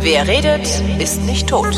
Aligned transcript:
Wer 0.00 0.26
redet, 0.26 0.66
ist 0.98 1.22
nicht 1.22 1.48
tot. 1.48 1.72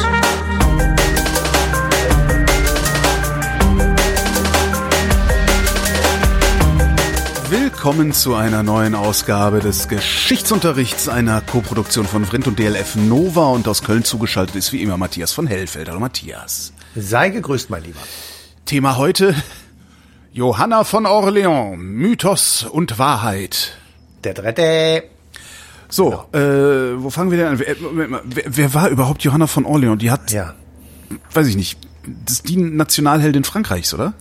Willkommen 7.51 8.13
zu 8.13 8.35
einer 8.35 8.63
neuen 8.63 8.95
Ausgabe 8.95 9.61
des 9.61 9.89
Geschichtsunterrichts 9.89 11.11
einer 11.11 11.43
Koproduktion 11.43 12.07
von 12.07 12.25
Vrindt 12.25 12.47
und 12.47 12.59
DLF 12.59 12.97
Nova 12.97 13.49
und 13.49 13.69
aus 13.69 13.83
Köln 13.83 14.05
zugeschaltet 14.05 14.57
ist 14.57 14.73
wie 14.73 14.81
immer 14.81 14.97
Matthias 14.97 15.33
von 15.33 15.47
Hellfeld. 15.47 15.91
Hallo 15.91 16.01
Matthias. 16.01 16.73
Sei 16.95 17.29
gegrüßt, 17.29 17.69
mein 17.69 17.85
Lieber. 17.85 18.01
Thema 18.65 18.97
heute 18.97 19.35
Johanna 20.33 20.85
von 20.85 21.05
Orleans, 21.05 21.77
Mythos 21.79 22.63
und 22.65 22.99
Wahrheit. 22.99 23.77
Der 24.25 24.35
dritte. 24.35 25.05
So, 25.89 26.25
äh, 26.33 26.39
wo 26.97 27.11
fangen 27.11 27.31
wir 27.31 27.39
denn 27.39 27.47
an? 27.49 27.59
Wer, 27.61 27.77
wer, 27.95 28.21
wer 28.47 28.75
war 28.75 28.89
überhaupt 28.89 29.23
Johanna 29.23 29.47
von 29.47 29.65
Orleans? 29.65 29.99
Die 30.01 30.11
hat, 30.11 30.33
Ja. 30.33 30.55
weiß 31.33 31.47
ich 31.47 31.57
nicht, 31.57 31.79
das 32.25 32.35
ist 32.35 32.49
die 32.49 32.57
Nationalheldin 32.57 33.45
Frankreichs, 33.45 33.95
oder? 33.95 34.13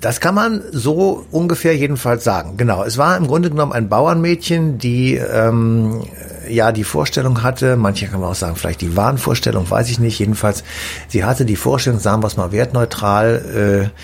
Das 0.00 0.20
kann 0.20 0.34
man 0.34 0.62
so 0.72 1.26
ungefähr 1.30 1.76
jedenfalls 1.76 2.24
sagen. 2.24 2.56
Genau. 2.56 2.82
Es 2.84 2.96
war 2.96 3.16
im 3.18 3.26
Grunde 3.26 3.50
genommen 3.50 3.72
ein 3.72 3.90
Bauernmädchen, 3.90 4.78
die 4.78 5.14
ähm, 5.16 6.02
ja 6.48 6.72
die 6.72 6.84
Vorstellung 6.84 7.42
hatte, 7.42 7.76
manche 7.76 8.06
kann 8.06 8.20
man 8.20 8.30
auch 8.30 8.34
sagen, 8.34 8.56
vielleicht 8.56 8.80
die 8.80 8.96
Wahnvorstellung, 8.96 9.70
weiß 9.70 9.90
ich 9.90 9.98
nicht. 10.00 10.18
Jedenfalls, 10.18 10.64
sie 11.08 11.22
hatte 11.24 11.44
die 11.44 11.56
Vorstellung, 11.56 12.00
sagen 12.00 12.22
wir 12.22 12.28
es 12.28 12.38
mal 12.38 12.50
wertneutral, 12.50 13.90
äh, 13.92 14.00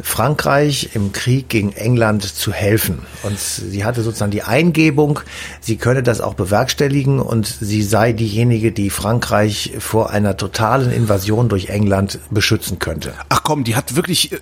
Frankreich 0.00 0.90
im 0.94 1.12
Krieg 1.12 1.48
gegen 1.48 1.72
England 1.72 2.22
zu 2.24 2.52
helfen. 2.52 3.00
Und 3.22 3.38
sie 3.38 3.84
hatte 3.84 4.02
sozusagen 4.02 4.30
die 4.30 4.42
Eingebung, 4.42 5.20
sie 5.60 5.76
könne 5.76 6.02
das 6.02 6.20
auch 6.20 6.34
bewerkstelligen 6.34 7.20
und 7.20 7.46
sie 7.46 7.82
sei 7.82 8.12
diejenige, 8.12 8.72
die 8.72 8.90
Frankreich 8.90 9.72
vor 9.78 10.10
einer 10.10 10.36
totalen 10.36 10.90
Invasion 10.92 11.48
durch 11.48 11.68
England 11.68 12.18
beschützen 12.30 12.78
könnte. 12.78 13.14
Ach 13.28 13.42
komm, 13.44 13.64
die 13.64 13.76
hat 13.76 13.96
wirklich, 13.96 14.32
äh, 14.32 14.38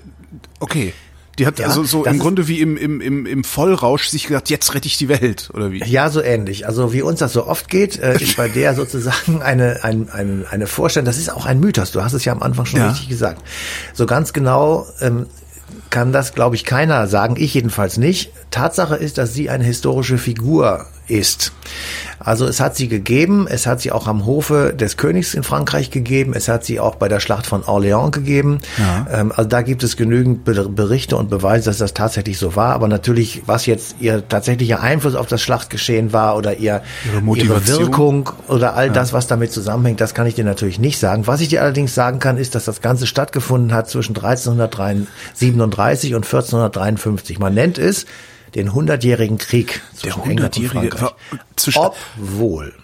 okay. 0.60 0.92
Die 1.38 1.46
hat 1.46 1.58
Ja, 1.58 1.68
also 1.68 1.82
so 1.84 2.04
im 2.04 2.18
Grunde 2.18 2.46
wie 2.46 2.60
im, 2.60 2.76
im, 2.76 3.00
im, 3.00 3.24
im 3.24 3.42
Vollrausch 3.42 4.08
sich 4.08 4.26
gedacht, 4.26 4.50
jetzt 4.50 4.74
rette 4.74 4.86
ich 4.86 4.98
die 4.98 5.08
Welt, 5.08 5.48
oder 5.54 5.72
wie? 5.72 5.82
Ja, 5.82 6.10
so 6.10 6.20
ähnlich. 6.22 6.66
Also 6.66 6.92
wie 6.92 7.00
uns 7.00 7.20
das 7.20 7.32
so 7.32 7.46
oft 7.46 7.70
geht, 7.70 7.98
äh, 7.98 8.20
ist 8.20 8.36
bei 8.36 8.48
der 8.48 8.74
sozusagen 8.76 9.40
eine, 9.40 9.82
ein, 9.82 10.10
ein, 10.10 10.44
eine 10.50 10.66
Vorstellung, 10.66 11.06
das 11.06 11.16
ist 11.16 11.30
auch 11.32 11.46
ein 11.46 11.58
Mythos, 11.58 11.90
du 11.92 12.02
hast 12.04 12.12
es 12.12 12.26
ja 12.26 12.32
am 12.34 12.42
Anfang 12.42 12.66
schon 12.66 12.80
Ja. 12.80 12.90
richtig 12.90 13.08
gesagt. 13.08 13.42
So 13.94 14.04
ganz 14.04 14.34
genau 14.34 14.86
ähm, 15.00 15.26
kann 15.92 16.10
das, 16.10 16.34
glaube 16.34 16.56
ich, 16.56 16.64
keiner 16.64 17.06
sagen, 17.06 17.36
ich 17.38 17.54
jedenfalls 17.54 17.98
nicht. 17.98 18.32
Tatsache 18.50 18.96
ist, 18.96 19.18
dass 19.18 19.34
sie 19.34 19.50
eine 19.50 19.62
historische 19.62 20.18
Figur 20.18 20.86
ist. 21.08 21.52
Also 22.20 22.46
es 22.46 22.60
hat 22.60 22.76
sie 22.76 22.86
gegeben, 22.86 23.48
es 23.50 23.66
hat 23.66 23.80
sie 23.80 23.90
auch 23.90 24.06
am 24.06 24.24
Hofe 24.26 24.72
des 24.72 24.96
Königs 24.96 25.34
in 25.34 25.42
Frankreich 25.42 25.90
gegeben, 25.90 26.34
es 26.36 26.46
hat 26.46 26.64
sie 26.64 26.78
auch 26.78 26.94
bei 26.94 27.08
der 27.08 27.18
Schlacht 27.18 27.46
von 27.46 27.64
Orléans 27.64 28.12
gegeben. 28.12 28.58
Ja. 28.78 29.06
Ähm, 29.12 29.32
also 29.34 29.48
da 29.48 29.62
gibt 29.62 29.82
es 29.82 29.96
genügend 29.96 30.44
Be- 30.44 30.68
Berichte 30.68 31.16
und 31.16 31.30
Beweise, 31.30 31.70
dass 31.70 31.78
das 31.78 31.94
tatsächlich 31.94 32.38
so 32.38 32.54
war. 32.54 32.74
Aber 32.74 32.86
natürlich, 32.86 33.42
was 33.46 33.66
jetzt 33.66 33.96
ihr 33.98 34.28
tatsächlicher 34.28 34.80
Einfluss 34.80 35.16
auf 35.16 35.26
das 35.26 35.42
Schlachtgeschehen 35.42 36.12
war 36.12 36.36
oder 36.36 36.58
ihr, 36.58 36.82
Ihre 37.12 37.22
Motivation. 37.22 37.80
Wirkung 37.80 38.30
oder 38.46 38.76
all 38.76 38.90
das, 38.90 39.12
was 39.12 39.26
damit 39.26 39.50
zusammenhängt, 39.52 40.00
das 40.00 40.14
kann 40.14 40.28
ich 40.28 40.36
dir 40.36 40.44
natürlich 40.44 40.78
nicht 40.78 41.00
sagen. 41.00 41.26
Was 41.26 41.40
ich 41.40 41.48
dir 41.48 41.62
allerdings 41.62 41.92
sagen 41.94 42.20
kann, 42.20 42.36
ist, 42.36 42.54
dass 42.54 42.66
das 42.66 42.80
Ganze 42.80 43.08
stattgefunden 43.08 43.74
hat 43.74 43.90
zwischen 43.90 44.14
1337 44.14 46.14
und 46.14 46.24
1453. 46.24 47.40
Man 47.40 47.54
nennt 47.54 47.78
es 47.78 48.06
den 48.54 48.72
hundertjährigen 48.74 49.38
Krieg 49.38 49.80
zwischen 49.94 50.22
Der 50.22 50.30
England 50.30 50.56
und 50.56 50.66
Frankreich. 50.66 51.10
Obwohl, 51.76 52.74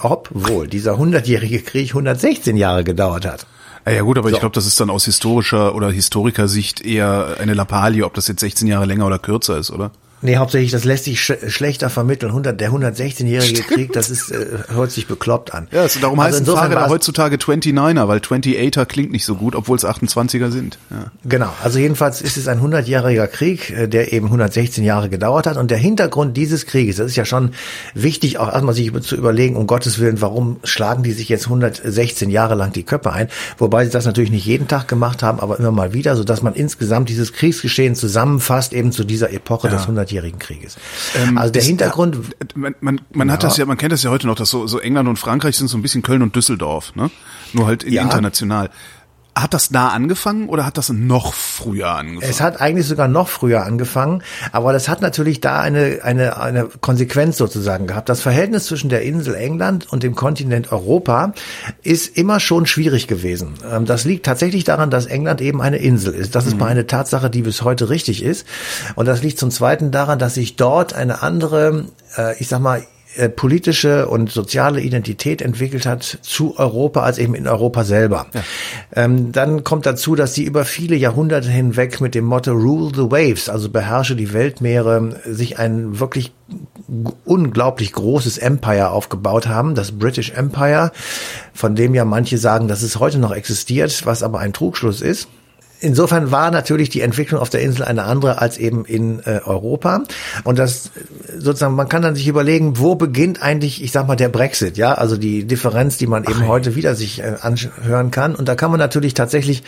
obwohl 0.00 0.68
dieser 0.68 0.98
hundertjährige 0.98 1.60
Krieg 1.62 1.90
116 1.90 2.56
Jahre 2.56 2.84
gedauert 2.84 3.26
hat. 3.26 3.46
Ah 3.86 3.90
ja 3.90 4.02
gut, 4.02 4.16
aber 4.16 4.28
ich 4.28 4.34
So. 4.34 4.40
glaube, 4.40 4.54
das 4.54 4.66
ist 4.66 4.80
dann 4.80 4.88
aus 4.90 5.04
historischer 5.04 5.74
oder 5.74 5.90
Historikersicht 5.90 6.80
eher 6.80 7.36
eine 7.38 7.54
Lappalie, 7.54 8.04
ob 8.04 8.14
das 8.14 8.28
jetzt 8.28 8.40
16 8.40 8.66
Jahre 8.66 8.86
länger 8.86 9.06
oder 9.06 9.18
kürzer 9.18 9.58
ist, 9.58 9.70
oder? 9.70 9.90
Nee, 10.22 10.36
hauptsächlich, 10.38 10.70
das 10.70 10.84
lässt 10.84 11.04
sich 11.04 11.20
sch 11.20 11.32
schlechter 11.48 11.90
vermitteln. 11.90 12.30
100, 12.30 12.58
der 12.58 12.70
116-jährige 12.70 13.62
Krieg, 13.62 13.92
das 13.92 14.08
ist, 14.08 14.30
äh, 14.30 14.46
hört 14.68 14.90
sich 14.90 15.06
bekloppt 15.06 15.52
an. 15.52 15.68
Ja, 15.70 15.82
also 15.82 16.00
darum 16.00 16.18
Also 16.18 16.38
heißt 16.38 16.48
ein 16.48 16.54
Fahrräder 16.54 16.88
heutzutage 16.88 17.36
29er, 17.36 18.08
weil 18.08 18.20
28er 18.20 18.86
klingt 18.86 19.12
nicht 19.12 19.24
so 19.24 19.34
gut, 19.34 19.54
obwohl 19.54 19.76
es 19.76 19.84
28er 19.84 20.50
sind. 20.50 20.78
Ja. 20.90 21.10
Genau, 21.24 21.52
also 21.62 21.78
jedenfalls 21.78 22.22
ist 22.22 22.36
es 22.36 22.48
ein 22.48 22.60
100-jähriger 22.60 23.26
Krieg, 23.26 23.70
äh, 23.70 23.86
der 23.86 24.12
eben 24.12 24.26
116 24.26 24.82
Jahre 24.82 25.08
gedauert 25.10 25.46
hat. 25.46 25.56
Und 25.56 25.70
der 25.70 25.78
Hintergrund 25.78 26.36
dieses 26.36 26.66
Krieges, 26.66 26.96
das 26.96 27.08
ist 27.08 27.16
ja 27.16 27.24
schon 27.24 27.50
wichtig, 27.92 28.38
auch 28.38 28.50
erstmal 28.50 28.74
sich 28.74 28.92
zu 29.02 29.16
überlegen, 29.16 29.56
um 29.56 29.66
Gottes 29.66 29.98
Willen, 29.98 30.20
warum 30.20 30.56
schlagen 30.64 31.02
die 31.02 31.12
sich 31.12 31.28
jetzt 31.28 31.44
116 31.44 32.30
Jahre 32.30 32.54
lang 32.54 32.72
die 32.72 32.82
Köpfe 32.82 33.12
ein? 33.12 33.28
Wobei 33.58 33.84
sie 33.84 33.90
das 33.90 34.06
natürlich 34.06 34.30
nicht 34.30 34.46
jeden 34.46 34.68
Tag 34.68 34.88
gemacht 34.88 35.22
haben, 35.22 35.40
aber 35.40 35.58
immer 35.58 35.70
mal 35.70 35.92
wieder, 35.92 36.16
sodass 36.16 36.42
man 36.42 36.54
insgesamt 36.54 37.08
dieses 37.08 37.32
Kriegsgeschehen 37.32 37.94
zusammenfasst, 37.94 38.72
eben 38.72 38.92
zu 38.92 39.04
dieser 39.04 39.32
Epoche 39.32 39.68
des 39.68 39.86
100-jährigen 40.04 40.38
Krieges. 40.38 40.76
also 41.34 41.52
der 41.52 41.62
ist- 41.62 41.68
Hintergrund, 41.68 42.16
Man, 42.54 42.74
man, 42.80 43.00
man 43.12 43.30
hat 43.32 43.42
das 43.42 43.56
ja, 43.56 43.66
man 43.66 43.76
kennt 43.76 43.92
das 43.92 44.02
ja 44.02 44.10
heute 44.10 44.26
noch, 44.26 44.36
dass 44.36 44.50
so, 44.50 44.66
so 44.66 44.78
England 44.78 45.08
und 45.08 45.18
Frankreich 45.18 45.56
sind 45.56 45.68
so 45.68 45.76
ein 45.78 45.82
bisschen 45.82 46.02
Köln 46.02 46.22
und 46.22 46.34
Düsseldorf, 46.36 46.94
ne? 46.96 47.10
Nur 47.52 47.66
halt 47.66 47.82
in 47.82 47.92
Ja. 47.92 48.02
international. 48.02 48.70
Hat 49.36 49.52
das 49.52 49.70
da 49.70 49.88
angefangen 49.88 50.48
oder 50.48 50.64
hat 50.64 50.78
das 50.78 50.90
noch 50.90 51.34
früher 51.34 51.88
angefangen? 51.88 52.30
Es 52.30 52.40
hat 52.40 52.60
eigentlich 52.60 52.86
sogar 52.86 53.08
noch 53.08 53.26
früher 53.26 53.64
angefangen, 53.64 54.22
aber 54.52 54.72
das 54.72 54.88
hat 54.88 55.02
natürlich 55.02 55.40
da 55.40 55.60
eine, 55.60 56.00
eine, 56.04 56.40
eine 56.40 56.68
Konsequenz 56.80 57.36
sozusagen 57.36 57.88
gehabt. 57.88 58.08
Das 58.08 58.20
Verhältnis 58.20 58.66
zwischen 58.66 58.90
der 58.90 59.02
Insel 59.02 59.34
England 59.34 59.92
und 59.92 60.04
dem 60.04 60.14
Kontinent 60.14 60.70
Europa 60.70 61.32
ist 61.82 62.16
immer 62.16 62.38
schon 62.38 62.66
schwierig 62.66 63.08
gewesen. 63.08 63.54
Ähm, 63.68 63.86
Das 63.86 64.04
liegt 64.04 64.24
tatsächlich 64.24 64.62
daran, 64.62 64.90
dass 64.90 65.06
England 65.06 65.40
eben 65.40 65.60
eine 65.60 65.78
Insel 65.78 66.14
ist. 66.14 66.36
Das 66.36 66.46
ist 66.46 66.56
mal 66.56 66.68
eine 66.68 66.86
Tatsache, 66.86 67.28
die 67.28 67.42
bis 67.42 67.62
heute 67.62 67.90
richtig 67.90 68.22
ist. 68.22 68.46
Und 68.94 69.06
das 69.06 69.22
liegt 69.22 69.40
zum 69.40 69.50
Zweiten 69.50 69.90
daran, 69.90 70.20
dass 70.20 70.34
sich 70.34 70.54
dort 70.54 70.94
eine 70.94 71.22
andere, 71.22 71.86
äh, 72.16 72.38
ich 72.38 72.46
sag 72.46 72.60
mal, 72.60 72.84
äh, 73.16 73.28
politische 73.28 74.08
und 74.08 74.30
soziale 74.30 74.80
Identität 74.80 75.42
entwickelt 75.42 75.86
hat 75.86 76.18
zu 76.22 76.58
Europa 76.58 77.02
als 77.02 77.18
eben 77.18 77.34
in 77.34 77.46
Europa 77.46 77.84
selber. 77.84 78.26
Ähm, 78.94 79.32
dann 79.32 79.64
kommt 79.64 79.86
dazu, 79.86 80.14
dass 80.14 80.34
sie 80.34 80.44
über 80.44 80.64
viele 80.64 80.96
Jahrhunderte 80.96 81.48
hinweg 81.48 82.00
mit 82.00 82.14
dem 82.14 82.24
Motto 82.24 82.52
Rule 82.52 82.92
the 82.94 83.10
Waves, 83.10 83.48
also 83.48 83.68
beherrsche 83.68 84.16
die 84.16 84.32
Weltmeere, 84.32 85.20
sich 85.26 85.58
ein 85.58 86.00
wirklich 86.00 86.32
unglaublich 87.24 87.92
großes 87.92 88.38
Empire 88.38 88.90
aufgebaut 88.90 89.46
haben, 89.46 89.74
das 89.74 89.92
British 89.92 90.30
Empire, 90.30 90.92
von 91.52 91.74
dem 91.74 91.94
ja 91.94 92.04
manche 92.04 92.38
sagen, 92.38 92.68
dass 92.68 92.82
es 92.82 92.98
heute 92.98 93.18
noch 93.18 93.32
existiert, 93.32 94.04
was 94.06 94.22
aber 94.22 94.40
ein 94.40 94.52
Trugschluss 94.52 95.00
ist. 95.00 95.28
Insofern 95.80 96.30
war 96.30 96.50
natürlich 96.50 96.88
die 96.88 97.02
Entwicklung 97.02 97.40
auf 97.40 97.50
der 97.50 97.60
Insel 97.60 97.84
eine 97.84 98.04
andere 98.04 98.40
als 98.40 98.56
eben 98.58 98.84
in 98.84 99.20
äh, 99.20 99.40
Europa. 99.44 100.02
Und 100.44 100.58
das 100.58 100.90
sozusagen, 101.36 101.74
man 101.74 101.88
kann 101.88 102.00
dann 102.00 102.14
sich 102.14 102.26
überlegen, 102.26 102.78
wo 102.78 102.94
beginnt 102.94 103.42
eigentlich, 103.42 103.82
ich 103.82 103.92
sag 103.92 104.06
mal, 104.06 104.16
der 104.16 104.30
Brexit, 104.30 104.76
ja, 104.78 104.94
also 104.94 105.16
die 105.16 105.44
Differenz, 105.44 105.98
die 105.98 106.06
man 106.06 106.24
eben 106.24 106.46
heute 106.48 106.74
wieder 106.74 106.94
sich 106.94 107.20
äh, 107.20 107.34
anhören 107.40 108.10
kann. 108.10 108.34
Und 108.34 108.48
da 108.48 108.54
kann 108.54 108.70
man 108.70 108.80
natürlich 108.80 109.14
tatsächlich 109.14 109.62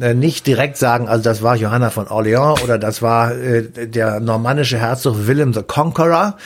äh, 0.00 0.12
nicht 0.12 0.46
direkt 0.46 0.76
sagen, 0.76 1.08
also 1.08 1.22
das 1.22 1.42
war 1.42 1.56
Johanna 1.56 1.90
von 1.90 2.08
Orleans 2.08 2.62
oder 2.62 2.78
das 2.78 3.00
war 3.00 3.34
äh, 3.34 3.88
der 3.88 4.20
normannische 4.20 4.78
Herzog 4.78 5.26
Willem 5.26 5.54
the 5.54 5.62
Conqueror, 5.62 6.36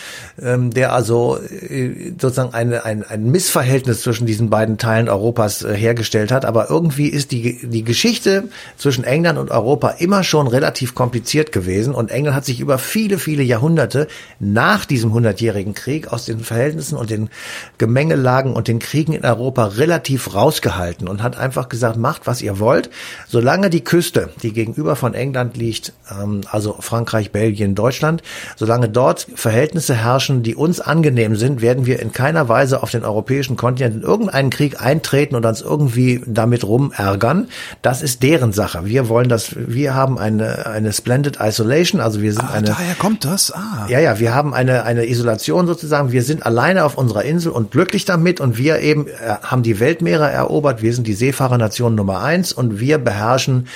ähm, 0.41 0.71
der 0.71 0.93
also 0.93 1.39
äh, 1.39 2.13
sozusagen 2.21 2.55
eine, 2.55 2.85
ein, 2.85 3.03
ein 3.05 3.31
Missverhältnis 3.31 4.03
zwischen 4.03 4.27
diesen 4.27 4.51
beiden 4.51 4.79
Teilen 4.79 5.09
Europas 5.09 5.65
äh, 5.65 5.75
hergestellt 5.75 6.31
hat. 6.31 6.45
Aber 6.45 6.71
irgendwie 6.71 7.09
ist 7.09 7.33
die, 7.33 7.67
die 7.67 7.83
Geschichte 7.83 8.45
zwischen 8.77 8.98
England 9.05 9.39
und 9.39 9.51
Europa 9.51 9.91
immer 9.99 10.23
schon 10.25 10.47
relativ 10.47 10.95
kompliziert 10.95 11.53
gewesen. 11.53 11.95
Und 11.95 12.11
England 12.11 12.37
hat 12.37 12.45
sich 12.45 12.61
über 12.61 12.79
viele, 12.79 13.19
viele 13.19 13.43
Jahrhunderte 13.43 14.09
nach 14.41 14.85
diesem 14.85 15.13
hundertjährigen 15.13 15.75
Krieg 15.75 16.13
aus 16.13 16.25
den 16.25 16.41
Verhältnissen 16.41 16.97
und 16.97 17.11
den 17.11 17.31
Gemengelagen 17.79 18.53
und 18.55 18.69
den 18.69 18.79
Kriegen 18.79 19.13
in 19.13 19.25
Europa 19.25 19.65
relativ 19.67 20.35
rausgehalten 20.35 21.09
und 21.09 21.23
hat 21.23 21.37
einfach 21.37 21.69
gesagt, 21.69 21.97
macht, 21.97 22.27
was 22.27 22.43
ihr 22.43 22.59
wollt. 22.59 22.91
Solange 23.27 23.71
die 23.71 23.85
Küste, 23.85 24.31
die 24.43 24.53
gegenüber 24.53 24.97
von 24.97 25.15
England 25.15 25.57
liegt, 25.57 25.93
ähm, 26.11 26.43
also 26.51 26.77
Frankreich, 26.81 27.33
Belgien, 27.33 27.75
Deutschland, 27.75 28.23
solange 28.57 28.89
dort 28.89 29.27
Verhältnisse 29.35 29.95
herrschen, 29.95 30.43
die 30.43 30.55
uns 30.55 30.81
angenehm 30.81 31.37
sind, 31.37 31.61
werden 31.61 31.87
wir 31.87 32.01
in 32.01 32.13
keiner 32.13 32.49
Weise 32.49 32.83
auf 32.83 32.91
den 32.91 33.05
europäischen 33.05 33.57
Kontinent 33.57 33.97
in 33.97 34.03
irgendeinen 34.03 34.51
Krieg 34.51 34.81
eintreten 34.81 35.35
und 35.35 35.45
uns 35.45 35.61
irgendwie 35.61 36.23
damit 36.27 36.65
rumärgern. 36.65 37.49
Das 37.83 38.03
ist 38.03 38.23
deren 38.23 38.53
Sache. 38.53 38.85
Wir 38.89 39.09
wollen 39.09 39.29
das, 39.29 39.55
wir 39.57 39.95
haben 39.95 40.19
eine, 40.19 40.67
eine 40.67 40.93
Splendid 40.93 41.39
Isolation, 41.41 42.01
also 42.01 42.21
wir 42.23 42.33
sind 42.33 42.45
ah, 42.45 42.55
eine, 42.55 42.67
daher 42.67 42.95
kommt 42.95 43.25
das. 43.25 43.53
Ah. 43.53 43.87
ja, 43.89 44.01
ja, 44.01 44.19
wir 44.19 44.35
haben 44.35 44.55
eine, 44.55 44.85
eine 44.85 45.09
Isolation 45.09 45.67
sozusagen. 45.67 46.13
Wir 46.13 46.23
sind 46.23 46.45
alleine 46.47 46.85
auf 46.85 46.97
unserer 46.97 47.25
Insel 47.25 47.53
und 47.53 47.71
glücklich 47.71 48.05
damit 48.05 48.41
und 48.41 48.59
wir 48.59 48.81
eben 48.81 49.07
äh, 49.07 49.13
haben 49.43 49.63
die 49.63 49.81
Weltmeere 49.81 50.31
erobert. 50.31 50.83
Wir 50.83 50.95
sind 50.95 51.07
die 51.07 51.15
Seefahrernation 51.15 51.95
Nummer 51.95 52.23
eins 52.23 52.53
und 52.53 52.81
wir 52.81 52.99
beherrschen 52.99 53.69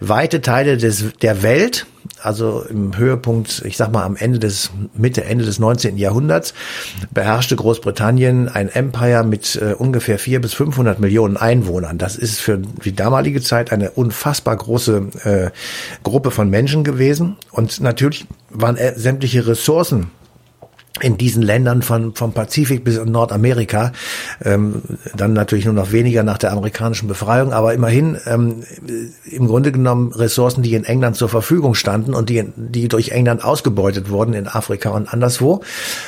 weite 0.00 0.40
Teile 0.40 0.76
des, 0.76 1.04
der 1.22 1.42
Welt 1.42 1.86
also 2.22 2.64
im 2.68 2.96
Höhepunkt, 2.96 3.62
ich 3.64 3.76
sag 3.76 3.92
mal 3.92 4.04
am 4.04 4.16
Ende 4.16 4.38
des, 4.38 4.70
Mitte, 4.94 5.24
Ende 5.24 5.44
des 5.44 5.58
19. 5.58 5.96
Jahrhunderts, 5.96 6.54
beherrschte 7.10 7.56
Großbritannien 7.56 8.48
ein 8.48 8.68
Empire 8.68 9.24
mit 9.24 9.56
äh, 9.56 9.74
ungefähr 9.74 10.18
vier 10.18 10.40
bis 10.40 10.54
500 10.54 11.00
Millionen 11.00 11.36
Einwohnern. 11.36 11.98
Das 11.98 12.16
ist 12.16 12.40
für 12.40 12.58
die 12.58 12.94
damalige 12.94 13.40
Zeit 13.40 13.72
eine 13.72 13.90
unfassbar 13.90 14.56
große 14.56 15.02
äh, 15.24 15.50
Gruppe 16.02 16.30
von 16.30 16.50
Menschen 16.50 16.84
gewesen. 16.84 17.36
Und 17.50 17.80
natürlich 17.80 18.26
waren 18.50 18.76
äh, 18.76 18.98
sämtliche 18.98 19.46
Ressourcen 19.46 20.10
in 21.00 21.16
diesen 21.16 21.42
Ländern 21.42 21.82
von 21.82 22.14
vom 22.14 22.32
Pazifik 22.32 22.82
bis 22.82 22.96
in 22.96 23.12
Nordamerika, 23.12 23.92
ähm, 24.44 24.82
dann 25.14 25.32
natürlich 25.32 25.64
nur 25.64 25.74
noch 25.74 25.92
weniger 25.92 26.24
nach 26.24 26.36
der 26.36 26.52
amerikanischen 26.52 27.06
Befreiung, 27.06 27.52
aber 27.52 27.72
immerhin 27.74 28.18
ähm, 28.26 28.64
im 29.24 29.46
Grunde 29.46 29.70
genommen 29.70 30.12
Ressourcen, 30.12 30.62
die 30.62 30.74
in 30.74 30.84
England 30.84 31.16
zur 31.16 31.28
Verfügung 31.28 31.74
standen 31.74 32.12
und 32.12 32.28
die, 32.28 32.44
die 32.56 32.88
durch 32.88 33.10
England 33.10 33.44
ausgebeutet 33.44 34.10
wurden 34.10 34.34
in 34.34 34.48
Afrika 34.48 34.90
und 34.90 35.12
anderswo. 35.12 35.62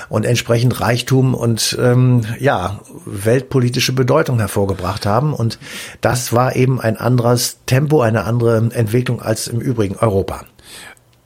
Und 0.08 0.26
entsprechend 0.26 0.80
Reichtum 0.80 1.34
und 1.34 1.78
ähm, 1.80 2.22
ja 2.40 2.80
weltpolitische 3.06 3.92
Bedeutung 3.92 4.38
hervorgebracht 4.40 5.06
haben. 5.06 5.32
Und 5.32 5.58
das 6.00 6.32
war 6.32 6.56
eben 6.56 6.80
ein 6.80 6.96
anderes 6.96 7.58
Tempo, 7.66 8.00
eine 8.00 8.24
andere 8.24 8.56
Entwicklung 8.74 9.22
als 9.22 9.46
im 9.46 9.60
übrigen 9.60 9.96
Europa. 9.96 10.44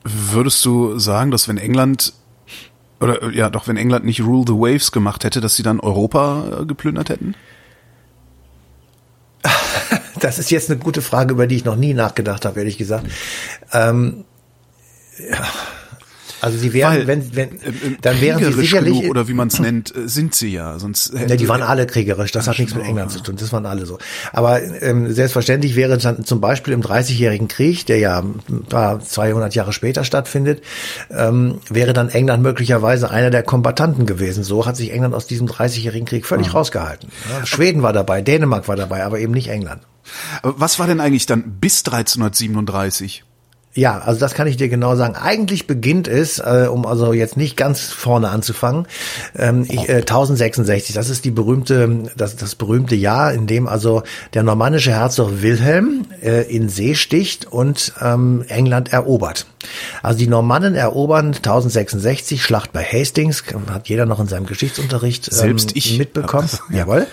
Würdest 0.03 0.63
du 0.63 0.99
sagen, 0.99 1.31
dass 1.31 1.47
wenn 1.47 1.57
England 1.57 2.13
oder 2.99 3.31
ja, 3.31 3.49
doch 3.49 3.67
wenn 3.67 3.77
England 3.77 4.05
nicht 4.05 4.21
Rule 4.21 4.45
the 4.47 4.53
Waves 4.53 4.91
gemacht 4.91 5.23
hätte, 5.23 5.41
dass 5.41 5.55
sie 5.55 5.63
dann 5.63 5.79
Europa 5.79 6.61
äh, 6.61 6.65
geplündert 6.65 7.09
hätten? 7.09 7.35
Das 10.19 10.39
ist 10.39 10.49
jetzt 10.49 10.71
eine 10.71 10.79
gute 10.79 11.03
Frage, 11.03 11.33
über 11.33 11.45
die 11.45 11.57
ich 11.57 11.63
noch 11.63 11.75
nie 11.75 11.93
nachgedacht 11.93 12.43
habe, 12.45 12.59
ehrlich 12.59 12.79
gesagt. 12.79 13.05
Ähm, 13.71 14.25
ja. 15.19 15.45
Also 16.41 16.57
sie 16.57 16.73
wären, 16.73 16.93
Weil, 16.93 17.07
wenn, 17.07 17.35
wenn, 17.35 17.61
äh, 17.61 17.69
äh, 17.69 17.97
dann 18.01 18.21
wären 18.21 18.43
sie 18.43 18.53
sicherlich. 18.53 18.93
genug, 18.93 19.09
oder 19.09 19.27
wie 19.27 19.33
man 19.33 19.47
es 19.47 19.59
nennt, 19.59 19.95
äh, 19.95 20.07
sind 20.07 20.35
sie 20.35 20.49
ja. 20.49 20.77
Sonst 20.77 21.13
Ja, 21.13 21.35
die 21.35 21.49
waren 21.49 21.63
alle 21.63 21.87
kriegerisch, 21.87 22.31
das 22.31 22.47
hat 22.47 22.59
nichts 22.59 22.75
mit 22.75 22.85
England 22.85 23.11
zu 23.11 23.19
tun, 23.21 23.35
das 23.37 23.51
waren 23.51 23.65
alle 23.65 23.85
so. 23.85 23.97
Aber 24.33 24.61
ähm, 24.81 25.11
selbstverständlich 25.11 25.75
wäre 25.75 25.97
dann 25.97 26.25
zum 26.25 26.41
Beispiel 26.41 26.73
im 26.73 26.81
Dreißigjährigen 26.81 27.47
Krieg, 27.47 27.85
der 27.85 27.97
ja 27.97 28.19
ein 28.19 28.63
paar 28.69 28.99
200 28.99 29.55
Jahre 29.55 29.73
später 29.73 30.03
stattfindet, 30.03 30.61
ähm, 31.09 31.59
wäre 31.69 31.93
dann 31.93 32.09
England 32.09 32.43
möglicherweise 32.43 33.09
einer 33.09 33.31
der 33.31 33.43
Kombattanten 33.43 34.05
gewesen. 34.05 34.43
So 34.43 34.65
hat 34.65 34.77
sich 34.77 34.91
England 34.91 35.15
aus 35.15 35.27
diesem 35.27 35.47
Dreißigjährigen 35.47 36.07
Krieg 36.07 36.25
völlig 36.25 36.53
rausgehalten. 36.53 37.09
Ja, 37.29 37.45
Schweden 37.45 37.81
war 37.81 37.93
dabei, 37.93 38.21
Dänemark 38.21 38.67
war 38.67 38.75
dabei, 38.75 39.03
aber 39.03 39.19
eben 39.19 39.33
nicht 39.33 39.49
England. 39.49 39.81
Aber 40.41 40.59
was 40.59 40.79
war 40.79 40.87
denn 40.87 40.99
eigentlich 40.99 41.25
dann 41.25 41.59
bis 41.59 41.79
1337? 41.79 43.23
Ja, 43.77 43.99
also 43.99 44.19
das 44.19 44.33
kann 44.33 44.47
ich 44.47 44.57
dir 44.57 44.69
genau 44.69 44.95
sagen. 44.95 45.15
Eigentlich 45.15 45.67
beginnt 45.67 46.07
es, 46.07 46.39
äh, 46.39 46.67
um 46.67 46.87
also 46.87 47.13
jetzt 47.13 47.37
nicht 47.37 47.55
ganz 47.55 47.91
vorne 47.91 48.29
anzufangen, 48.29 48.87
ähm, 49.37 49.67
ich, 49.69 49.87
äh, 49.87 49.97
1066. 49.97 50.95
Das 50.95 51.11
ist 51.11 51.25
die 51.25 51.29
berühmte, 51.29 52.09
das, 52.17 52.35
das 52.35 52.55
berühmte 52.55 52.95
Jahr, 52.95 53.33
in 53.33 53.45
dem 53.45 53.67
also 53.67 54.01
der 54.33 54.41
normannische 54.41 54.89
Herzog 54.93 55.43
Wilhelm 55.43 56.05
äh, 56.23 56.51
in 56.51 56.69
See 56.69 56.95
sticht 56.95 57.45
und 57.45 57.93
ähm, 58.01 58.43
England 58.47 58.91
erobert. 58.91 59.45
Also 60.03 60.19
die 60.19 60.27
Normannen 60.27 60.75
erobern 60.75 61.27
1066 61.27 62.43
Schlacht 62.43 62.73
bei 62.73 62.83
Hastings, 62.83 63.43
hat 63.69 63.89
jeder 63.89 64.05
noch 64.05 64.19
in 64.19 64.27
seinem 64.27 64.45
Geschichtsunterricht 64.45 65.27
ähm, 65.27 65.33
Selbst 65.37 65.75
ich 65.75 65.97
mitbekommen. 65.97 66.49
Jawohl. 66.71 67.07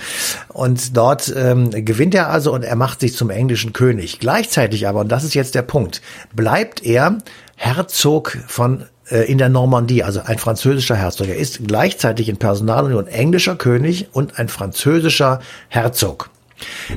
Und 0.49 0.97
dort 0.97 1.33
ähm, 1.37 1.71
gewinnt 1.71 2.15
er 2.15 2.31
also 2.31 2.53
und 2.53 2.63
er 2.63 2.77
macht 2.77 3.01
sich 3.01 3.17
zum 3.17 3.31
englischen 3.31 3.73
König. 3.73 4.19
Gleichzeitig 4.21 4.87
aber, 4.87 5.01
und 5.01 5.09
das 5.09 5.25
ist 5.25 5.35
jetzt 5.35 5.55
der 5.55 5.63
Punkt, 5.63 6.03
bleibt 6.35 6.85
er 6.85 7.19
Herzog 7.57 8.39
von 8.47 8.85
äh, 9.11 9.31
in 9.31 9.39
der 9.39 9.49
Normandie, 9.49 10.03
also 10.03 10.21
ein 10.25 10.39
französischer 10.39 10.97
Herzog. 10.97 11.29
Er 11.29 11.37
ist 11.37 11.67
gleichzeitig 11.67 12.29
in 12.29 12.37
Personalunion 12.39 13.07
englischer 13.07 13.57
König 13.57 14.09
und 14.13 14.39
ein 14.39 14.49
französischer 14.49 15.41
Herzog. 15.69 16.31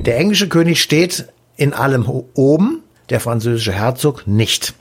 Der 0.00 0.16
englische 0.16 0.48
König 0.48 0.82
steht 0.82 1.26
in 1.56 1.74
allem 1.74 2.08
oben, 2.34 2.82
der 3.10 3.20
französische 3.20 3.72
Herzog 3.72 4.26
nicht. 4.26 4.74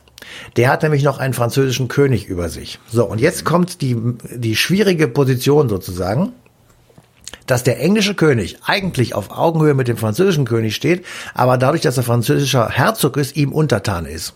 Der 0.56 0.70
hat 0.70 0.84
nämlich 0.84 1.04
noch 1.04 1.20
einen 1.20 1.34
französischen 1.34 1.88
König 1.88 2.28
über 2.28 2.50
sich. 2.50 2.80
So, 2.92 3.06
und 3.06 3.22
jetzt 3.22 3.46
kommt 3.46 3.82
die, 3.82 3.98
die 4.36 4.56
schwierige 4.56 5.08
Position 5.08 5.70
sozusagen, 5.70 6.34
dass 7.46 7.64
der 7.64 7.80
englische 7.80 8.14
König 8.14 8.58
eigentlich 8.66 9.16
auf 9.16 9.32
Augenhöhe 9.32 9.74
mit 9.74 9.88
dem 9.88 9.98
französischen 9.98 10.46
König 10.46 10.76
steht, 10.76 11.06
aber 11.34 11.58
dadurch, 11.58 11.82
dass 11.82 11.98
er 11.98 12.04
französischer 12.04 12.70
Herzog 12.70 13.18
ist, 13.18 13.36
ihm 13.36 13.52
untertan 13.52 14.06
ist. 14.06 14.34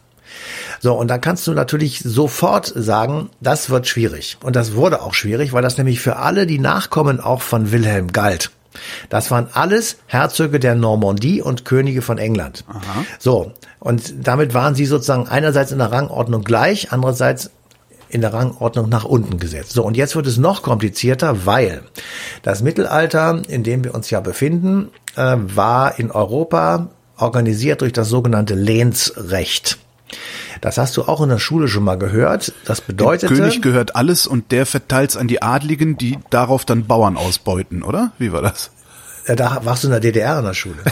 So, 0.79 0.93
und 0.95 1.09
dann 1.09 1.21
kannst 1.21 1.45
du 1.45 1.53
natürlich 1.53 1.99
sofort 1.99 2.71
sagen, 2.75 3.29
das 3.41 3.69
wird 3.69 3.87
schwierig. 3.87 4.37
Und 4.41 4.55
das 4.55 4.73
wurde 4.75 5.01
auch 5.01 5.13
schwierig, 5.13 5.53
weil 5.53 5.61
das 5.61 5.77
nämlich 5.77 5.99
für 5.99 6.15
alle 6.15 6.47
die 6.47 6.59
Nachkommen 6.59 7.19
auch 7.19 7.41
von 7.41 7.71
Wilhelm 7.71 8.11
galt. 8.11 8.51
Das 9.09 9.31
waren 9.31 9.47
alles 9.53 9.97
Herzöge 10.07 10.59
der 10.59 10.75
Normandie 10.75 11.41
und 11.41 11.65
Könige 11.65 12.01
von 12.01 12.17
England. 12.17 12.63
Aha. 12.67 13.05
So, 13.19 13.53
und 13.79 14.27
damit 14.27 14.53
waren 14.53 14.75
sie 14.75 14.85
sozusagen 14.85 15.27
einerseits 15.27 15.71
in 15.71 15.79
der 15.79 15.91
Rangordnung 15.91 16.43
gleich, 16.43 16.91
andererseits 16.91 17.51
in 18.09 18.21
der 18.21 18.33
Rangordnung 18.33 18.89
nach 18.89 19.05
unten 19.05 19.39
gesetzt. 19.39 19.71
So, 19.71 19.83
und 19.83 19.95
jetzt 19.95 20.15
wird 20.15 20.27
es 20.27 20.37
noch 20.37 20.61
komplizierter, 20.61 21.45
weil 21.45 21.83
das 22.43 22.61
Mittelalter, 22.61 23.41
in 23.47 23.63
dem 23.63 23.83
wir 23.83 23.95
uns 23.95 24.09
ja 24.09 24.19
befinden, 24.19 24.89
äh, 25.15 25.37
war 25.37 25.97
in 25.97 26.11
Europa 26.11 26.89
organisiert 27.17 27.81
durch 27.81 27.93
das 27.93 28.09
sogenannte 28.09 28.55
Lehnsrecht. 28.55 29.79
Das 30.61 30.77
hast 30.77 30.95
du 30.95 31.03
auch 31.03 31.21
in 31.21 31.29
der 31.29 31.39
Schule 31.39 31.67
schon 31.67 31.83
mal 31.83 31.97
gehört. 31.97 32.53
Das 32.65 32.81
bedeutet. 32.81 33.31
Dem 33.31 33.37
König 33.37 33.63
gehört 33.63 33.95
alles 33.95 34.27
und 34.27 34.51
der 34.51 34.67
verteilt's 34.67 35.17
an 35.17 35.27
die 35.27 35.41
Adligen, 35.41 35.97
die 35.97 36.19
darauf 36.29 36.65
dann 36.65 36.85
Bauern 36.85 37.17
ausbeuten, 37.17 37.81
oder? 37.81 38.11
Wie 38.19 38.31
war 38.31 38.43
das? 38.43 38.69
Ja, 39.27 39.35
da 39.35 39.61
warst 39.63 39.83
du 39.83 39.87
in 39.87 39.91
der 39.91 39.99
DDR 39.99 40.39
in 40.39 40.45
der 40.45 40.53
Schule. 40.53 40.77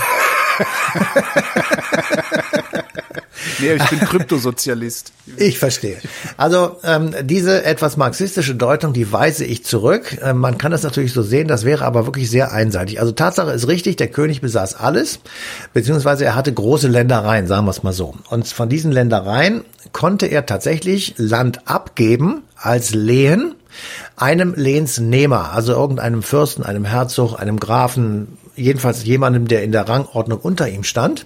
Nee, 3.60 3.74
ich 3.74 3.90
bin 3.90 4.00
Kryptosozialist. 4.00 5.12
Ich 5.38 5.60
verstehe. 5.60 5.98
Also 6.38 6.78
ähm, 6.84 7.14
diese 7.24 7.64
etwas 7.64 7.98
marxistische 7.98 8.56
Deutung, 8.56 8.94
die 8.94 9.12
weise 9.12 9.46
ich 9.46 9.66
zurück. 9.66 10.18
Ähm, 10.24 10.38
man 10.38 10.58
kann 10.58 10.72
das 10.72 10.84
natürlich 10.84 11.14
so 11.14 11.22
sehen, 11.22 11.48
das 11.48 11.66
wäre 11.66 11.86
aber 11.86 12.06
wirklich 12.06 12.30
sehr 12.30 12.52
einseitig. 12.52 13.00
Also 13.00 13.12
Tatsache 13.12 13.52
ist 13.52 13.68
richtig, 13.68 13.98
der 13.98 14.08
König 14.08 14.42
besaß 14.42 14.76
alles, 14.76 15.20
beziehungsweise 15.74 16.26
er 16.26 16.36
hatte 16.36 16.54
große 16.54 16.88
Ländereien, 16.88 17.48
sagen 17.48 17.66
wir 17.66 17.72
es 17.72 17.84
mal 17.84 17.94
so. 17.94 18.16
Und 18.30 18.48
von 18.48 18.70
diesen 18.70 18.92
Ländereien 18.92 19.64
konnte 19.92 20.28
er 20.28 20.46
tatsächlich 20.46 21.16
Land 21.18 21.68
abgeben 21.68 22.44
als 22.56 22.94
Lehen 22.94 23.56
einem 24.16 24.54
Lehnsnehmer, 24.56 25.54
also 25.54 25.74
irgendeinem 25.74 26.24
Fürsten, 26.24 26.64
einem 26.64 26.86
Herzog, 26.86 27.40
einem 27.40 27.60
Grafen, 27.60 28.38
jedenfalls 28.56 29.04
jemandem, 29.04 29.48
der 29.48 29.64
in 29.64 29.72
der 29.72 29.88
Rangordnung 29.88 30.40
unter 30.40 30.70
ihm 30.70 30.84
stand. 30.84 31.26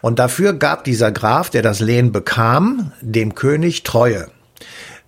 Und 0.00 0.18
dafür 0.18 0.52
gab 0.52 0.84
dieser 0.84 1.12
Graf, 1.12 1.50
der 1.50 1.62
das 1.62 1.80
Lehen 1.80 2.12
bekam, 2.12 2.92
dem 3.00 3.34
König 3.34 3.82
Treue. 3.82 4.28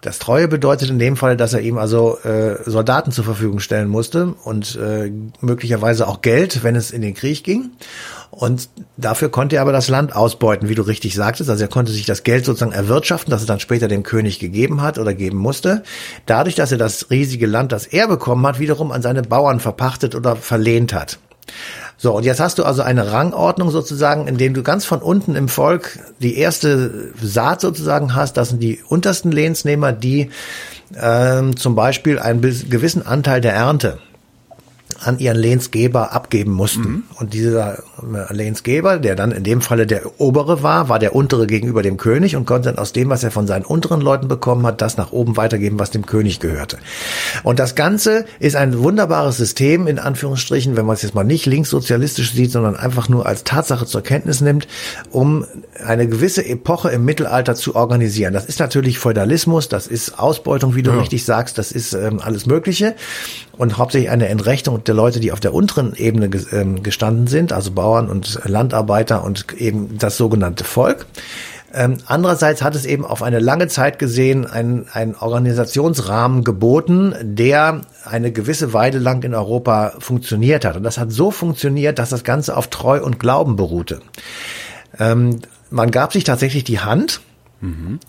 Das 0.03 0.19
Treue 0.19 0.49
bedeutet 0.49 0.91
in 0.91 0.99
dem 0.99 1.17
Fall, 1.17 1.37
dass 1.37 1.53
er 1.53 1.61
ihm 1.61 1.79
also 1.79 2.19
äh, 2.25 2.69
Soldaten 2.69 3.13
zur 3.13 3.23
Verfügung 3.23 3.61
stellen 3.61 3.89
musste 3.89 4.35
und 4.43 4.75
äh, 4.75 5.13
möglicherweise 5.41 6.09
auch 6.09 6.23
Geld, 6.23 6.65
wenn 6.65 6.75
es 6.75 6.91
in 6.91 7.03
den 7.03 7.15
Krieg 7.15 7.45
ging. 7.45 7.71
Und 8.33 8.69
dafür 8.97 9.29
konnte 9.29 9.57
er 9.57 9.63
aber 9.63 9.71
das 9.71 9.89
Land 9.89 10.17
ausbeuten, 10.17 10.69
wie 10.69 10.75
du 10.75 10.83
richtig 10.83 11.15
sagtest. 11.15 11.49
Also 11.49 11.63
er 11.63 11.69
konnte 11.69 11.93
sich 11.93 12.05
das 12.05 12.25
Geld 12.25 12.45
sozusagen 12.45 12.73
erwirtschaften, 12.73 13.31
das 13.31 13.43
er 13.43 13.47
dann 13.47 13.61
später 13.61 13.87
dem 13.87 14.03
König 14.03 14.41
gegeben 14.41 14.83
hat 14.83 14.99
oder 14.99 15.15
geben 15.15 15.39
musste. 15.39 15.85
Dadurch, 16.27 16.57
dass 16.57 16.73
er 16.73 16.79
das 16.79 17.11
riesige 17.11 17.47
Land, 17.47 17.71
das 17.71 17.87
er 17.87 18.09
bekommen 18.09 18.45
hat, 18.45 18.59
wiederum 18.59 18.91
an 18.91 19.03
seine 19.03 19.23
Bauern 19.23 19.61
verpachtet 19.61 20.17
oder 20.17 20.35
verlehnt 20.35 20.93
hat. 20.95 21.21
So, 21.97 22.17
und 22.17 22.25
jetzt 22.25 22.41
hast 22.41 22.59
du 22.59 22.65
also 22.65 22.83
eine 22.83 23.13
Rangordnung 23.13 23.71
sozusagen, 23.71 24.27
in 24.27 24.37
dem 24.37 24.55
du 24.55 24.63
ganz 24.63 24.85
von 24.85 25.01
unten 25.01 25.37
im 25.37 25.49
Volk 25.49 25.99
die 26.19 26.37
erste 26.37 27.13
Saat 27.23 27.61
sozusagen 27.61 28.15
hast. 28.15 28.37
Das 28.37 28.49
sind 28.49 28.61
die 28.61 28.81
untersten 28.89 29.31
Lehnsnehmer, 29.31 29.93
die 29.93 30.31
ähm, 31.01 31.57
zum 31.57 31.75
Beispiel 31.75 32.19
einen 32.19 32.41
gewissen 32.41 33.07
Anteil 33.07 33.41
der 33.41 33.55
Ernte 33.55 33.99
an 35.01 35.19
ihren 35.19 35.39
Lehnsgeber 35.39 36.13
abgeben 36.13 36.53
mussten. 36.53 36.83
Mhm. 36.83 37.05
Und 37.19 37.35
dieser 37.35 37.83
Lehnsgeber, 38.31 38.99
der 38.99 39.15
dann 39.15 39.33
in 39.33 39.45
dem 39.45 39.61
Falle 39.61 39.87
der 39.87 40.21
obere 40.21 40.63
war, 40.63 40.89
war 40.89 40.99
der 40.99 41.15
untere 41.15 41.47
gegenüber 41.47 41.83
dem 41.83 41.97
König 41.97 42.37
und 42.37 42.47
konnte 42.47 42.69
dann 42.69 42.79
aus 42.79 42.93
dem, 42.93 43.11
was 43.11 43.23
er 43.23 43.31
von 43.31 43.47
seinen 43.47 43.65
unteren 43.65 44.01
Leuten 44.01 44.29
bekommen 44.29 44.67
hat, 44.67 44.81
das 44.81 44.97
nach 44.97 45.13
oben 45.13 45.37
weitergeben, 45.37 45.79
was 45.79 45.91
dem 45.91 46.07
König 46.07 46.41
gehörte. 46.41 46.79
Und 47.43 47.59
das 47.59 47.75
Ganze 47.75 48.25
ist 48.39 48.57
ein 48.57 48.79
wunderbares 48.79 49.37
System, 49.37 49.87
in 49.87 49.99
Anführungsstrichen, 49.99 50.77
wenn 50.77 50.87
man 50.87 50.95
es 50.95 51.03
jetzt 51.03 51.15
mal 51.15 51.25
nicht 51.25 51.47
linkssozialistisch 51.47 52.33
sieht, 52.33 52.51
sondern 52.51 52.77
einfach 52.77 53.09
nur 53.09 53.27
als 53.27 53.45
Tatsache 53.45 53.87
zur 53.87 54.03
Kenntnis 54.03 54.41
nimmt, 54.41 54.67
um 55.11 55.45
eine 55.85 56.07
gewisse 56.07 56.45
Epoche 56.45 56.91
im 56.91 57.05
Mittelalter 57.05 57.55
zu 57.55 57.75
organisieren. 57.75 58.35
Das 58.35 58.47
ist 58.47 58.61
natürlich 58.61 58.99
Feudalismus, 58.99 59.69
das 59.69 59.87
ist 59.87 60.19
Ausbeutung, 60.19 60.75
wie 60.75 60.83
du 60.83 60.91
ja. 60.91 60.99
richtig 60.99 61.25
sagst, 61.25 61.59
das 61.59 61.73
ist 61.73 61.93
ähm, 61.93 62.21
alles 62.23 62.47
Mögliche 62.47 62.95
und 63.57 63.79
hauptsächlich 63.79 64.11
eine 64.11 64.29
Entrechtung 64.29 64.83
der 64.85 64.95
Leute, 64.95 65.21
die 65.21 65.33
auf 65.33 65.41
der 65.41 65.55
unteren 65.55 65.95
Ebene 65.95 66.31
ähm, 66.53 66.83
gestanden 66.83 67.27
sind, 67.27 67.53
also 67.53 67.71
Bauern 67.93 68.09
und 68.09 68.41
Landarbeiter 68.45 69.23
und 69.23 69.53
eben 69.59 69.99
das 69.99 70.17
sogenannte 70.17 70.65
Volk. 70.65 71.05
Ähm, 71.75 71.99
andererseits 72.07 72.63
hat 72.63 72.75
es 72.75 72.87
eben 72.87 73.05
auf 73.05 73.23
eine 73.23 73.39
lange 73.39 73.69
Zeit 73.69 73.99
gesehen 73.99 74.47
einen, 74.47 74.87
einen 74.93 75.15
Organisationsrahmen 75.15 76.43
geboten, 76.43 77.15
der 77.21 77.83
eine 78.05 78.33
gewisse 78.33 78.73
Weile 78.73 78.99
lang 78.99 79.23
in 79.25 79.35
Europa 79.35 79.93
funktioniert 79.99 80.65
hat. 80.65 80.77
Und 80.77 80.85
das 80.85 80.97
hat 80.97 81.13
so 81.13 81.31
funktioniert, 81.31 81.99
dass 81.99 82.11
das 82.11 82.25
Ganze 82.25 82.57
auf 82.57 82.69
Treu 82.69 83.03
und 83.03 83.19
Glauben 83.19 83.57
beruhte. 83.57 84.01
Ähm, 84.99 85.41
man 85.71 85.91
gab 85.91 86.13
sich 86.15 86.25
tatsächlich 86.25 86.65
die 86.65 86.81
Hand. 86.81 87.21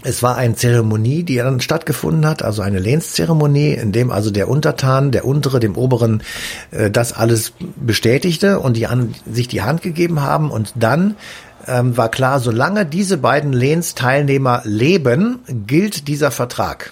Es 0.01 0.23
war 0.23 0.35
eine 0.35 0.55
Zeremonie, 0.55 1.23
die 1.23 1.35
dann 1.35 1.61
stattgefunden 1.61 2.25
hat, 2.25 2.41
also 2.41 2.63
eine 2.63 2.79
Lehnszeremonie, 2.79 3.73
in 3.73 3.91
dem 3.91 4.11
also 4.11 4.31
der 4.31 4.49
Untertan, 4.49 5.11
der 5.11 5.25
Untere, 5.25 5.59
dem 5.59 5.77
Oberen 5.77 6.23
äh, 6.71 6.89
das 6.89 7.13
alles 7.13 7.53
bestätigte 7.75 8.59
und 8.59 8.75
die 8.75 8.87
an, 8.87 9.13
sich 9.31 9.47
die 9.47 9.61
Hand 9.61 9.83
gegeben 9.83 10.21
haben. 10.21 10.49
Und 10.49 10.73
dann 10.75 11.17
ähm, 11.67 11.95
war 11.95 12.09
klar, 12.09 12.39
solange 12.39 12.85
diese 12.87 13.17
beiden 13.17 13.53
Lehnsteilnehmer 13.53 14.61
leben, 14.65 15.39
gilt 15.67 16.07
dieser 16.07 16.31
Vertrag. 16.31 16.91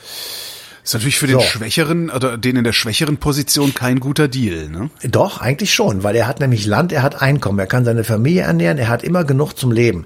Ist 0.84 0.94
natürlich 0.96 1.20
für 1.20 1.27
den 1.27 1.39
So. 1.39 1.41
Schwächeren 1.41 2.10
oder 2.10 2.38
den 2.38 2.58
in 2.58 2.63
der 2.63 2.74
schwächeren 2.74 3.18
Position 3.18 3.74
kein 3.74 4.00
guter 4.00 4.27
Deal, 4.27 4.68
ne? 4.68 4.89
Doch, 5.03 5.39
eigentlich 5.39 5.74
schon, 5.74 6.03
weil 6.03 6.15
er 6.15 6.27
hat 6.27 6.39
nämlich 6.39 6.65
Land, 6.65 6.91
er 6.91 7.03
hat 7.03 7.22
Einkommen, 7.22 7.60
er 7.60 7.68
kann 7.68 7.86
seine 7.86 8.03
Familie 8.03 8.41
ernähren, 8.41 8.80
er 8.80 8.88
hat 8.88 9.03
immer 9.03 9.24
genug 9.24 9.53
zum 9.53 9.72
Leben. 9.72 10.06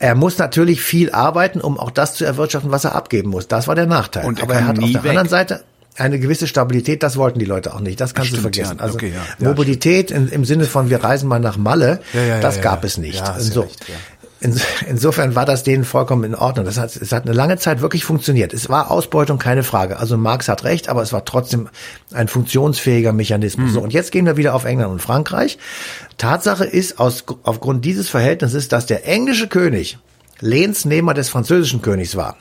Er 0.00 0.14
muss 0.14 0.38
natürlich 0.38 0.80
viel 0.80 1.10
arbeiten, 1.10 1.60
um 1.60 1.78
auch 1.78 1.90
das 1.90 2.14
zu 2.14 2.24
erwirtschaften, 2.24 2.70
was 2.70 2.84
er 2.84 2.94
abgeben 2.94 3.30
muss. 3.30 3.48
Das 3.48 3.66
war 3.66 3.74
der 3.74 3.86
Nachteil. 3.86 4.26
Und 4.26 4.38
er 4.38 4.44
Aber 4.44 4.54
er 4.54 4.66
hat 4.66 4.78
auf 4.78 4.90
der 4.90 5.02
weg. 5.02 5.10
anderen 5.10 5.28
Seite 5.28 5.64
eine 5.96 6.20
gewisse 6.20 6.46
Stabilität, 6.46 7.02
das 7.02 7.16
wollten 7.16 7.40
die 7.40 7.44
Leute 7.44 7.74
auch 7.74 7.80
nicht. 7.80 8.00
Das 8.00 8.14
kannst 8.14 8.30
du 8.30 8.36
Stimmt, 8.36 8.54
vergessen. 8.54 8.76
ja. 8.78 8.84
Also 8.84 8.94
Okay, 8.94 9.12
ja. 9.12 9.44
Mobilität 9.48 10.12
in, 10.12 10.28
im 10.28 10.44
Sinne 10.44 10.64
von 10.66 10.90
wir 10.90 11.02
reisen 11.02 11.28
mal 11.28 11.40
nach 11.40 11.56
Malle, 11.56 11.98
Ja, 12.12 12.38
das 12.38 12.60
gab 12.60 12.84
es 12.84 12.98
nicht. 12.98 13.20
So. 13.38 13.62
recht, 13.62 13.84
insofern 14.40 15.34
war 15.34 15.44
das 15.44 15.64
denen 15.64 15.84
vollkommen 15.84 16.24
in 16.24 16.34
Ordnung. 16.34 16.64
Das 16.64 16.78
hat, 16.78 16.94
es 16.94 17.12
hat 17.12 17.24
eine 17.24 17.32
lange 17.32 17.56
Zeit 17.56 17.80
wirklich 17.80 18.04
funktioniert. 18.04 18.54
Es 18.54 18.68
war 18.68 18.90
Ausbeutung, 18.90 19.38
keine 19.38 19.64
Frage. 19.64 19.98
Also 19.98 20.16
Marx 20.16 20.48
hat 20.48 20.64
recht, 20.64 20.88
aber 20.88 21.02
es 21.02 21.12
war 21.12 21.24
trotzdem 21.24 21.68
ein 22.12 22.28
funktionsfähiger 22.28 23.12
Mechanismus. 23.12 23.72
So, 23.72 23.80
und 23.80 23.92
jetzt 23.92 24.12
gehen 24.12 24.26
wir 24.26 24.36
wieder 24.36 24.54
auf 24.54 24.64
England 24.64 24.92
und 24.92 25.02
Frankreich. 25.02 25.58
Tatsache 26.18 26.64
ist, 26.64 27.00
aus, 27.00 27.24
aufgrund 27.42 27.84
dieses 27.84 28.08
Verhältnisses, 28.08 28.68
dass 28.68 28.86
der 28.86 29.08
englische 29.08 29.48
König 29.48 29.98
Lehnsnehmer 30.40 31.14
des 31.14 31.28
französischen 31.28 31.82
Königs 31.82 32.16
war. 32.16 32.36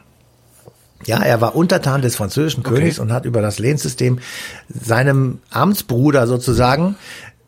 Ja, 1.06 1.22
er 1.22 1.42
war 1.42 1.56
Untertan 1.56 2.02
des 2.02 2.16
französischen 2.16 2.64
Königs 2.64 3.00
und 3.00 3.12
hat 3.12 3.26
über 3.26 3.42
das 3.42 3.60
Lehnssystem 3.60 4.20
seinem 4.68 5.40
Amtsbruder 5.52 6.28
sozusagen, 6.28 6.96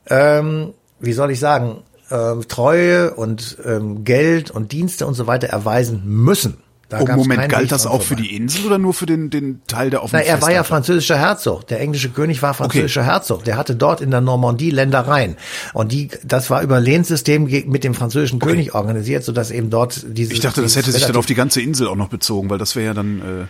ähm, 0.07 0.73
wie 0.99 1.13
soll 1.13 1.31
ich 1.31 1.39
sagen, 1.39 1.83
ähm, 2.11 2.47
Treue 2.47 3.13
und 3.13 3.57
ähm, 3.65 4.03
Geld 4.03 4.51
und 4.51 4.71
Dienste 4.71 5.05
und 5.07 5.13
so 5.13 5.27
weiter 5.27 5.47
erweisen 5.47 6.01
müssen. 6.05 6.57
Da 6.89 7.01
Oh, 7.01 7.05
Moment, 7.05 7.49
galt 7.49 7.65
Weg 7.65 7.69
das 7.69 7.85
auch 7.85 8.01
für 8.01 8.15
die 8.15 8.35
Insel 8.35 8.65
oder 8.65 8.79
nur 8.79 8.95
für 8.95 9.05
den, 9.05 9.29
den 9.29 9.61
Teil, 9.67 9.91
der 9.91 10.01
auf 10.01 10.09
dem 10.09 10.17
Na, 10.17 10.25
er 10.25 10.41
war 10.41 10.51
ja 10.51 10.63
französischer 10.63 11.19
Herzog. 11.19 11.67
Der 11.67 11.79
englische 11.81 12.09
König 12.09 12.41
war 12.41 12.55
französischer 12.55 13.03
Herzog. 13.03 13.43
Der 13.43 13.57
hatte 13.57 13.75
dort 13.75 14.01
in 14.01 14.09
der 14.09 14.21
Normandie 14.21 14.71
Ländereien. 14.71 15.37
Und 15.73 15.91
die, 15.91 16.07
das 16.23 16.49
war 16.49 16.63
über 16.63 16.79
Lehnssystem 16.79 17.45
ge- 17.45 17.65
mit 17.67 17.83
dem 17.83 17.93
französischen 17.93 18.39
König 18.39 18.73
organisiert, 18.73 19.23
sodass 19.23 19.51
eben 19.51 19.69
dort 19.69 20.03
diese. 20.07 20.33
Ich 20.33 20.39
dachte, 20.39 20.63
das 20.63 20.75
hätte 20.75 20.91
sich 20.91 21.05
dann 21.05 21.15
auf 21.15 21.27
die 21.27 21.35
ganze 21.35 21.61
Insel 21.61 21.87
auch 21.87 21.95
noch 21.95 22.09
bezogen, 22.09 22.49
weil 22.49 22.57
das 22.57 22.75
wäre 22.75 22.87
ja 22.87 22.93
dann. 22.95 23.19
Äh, 23.19 23.45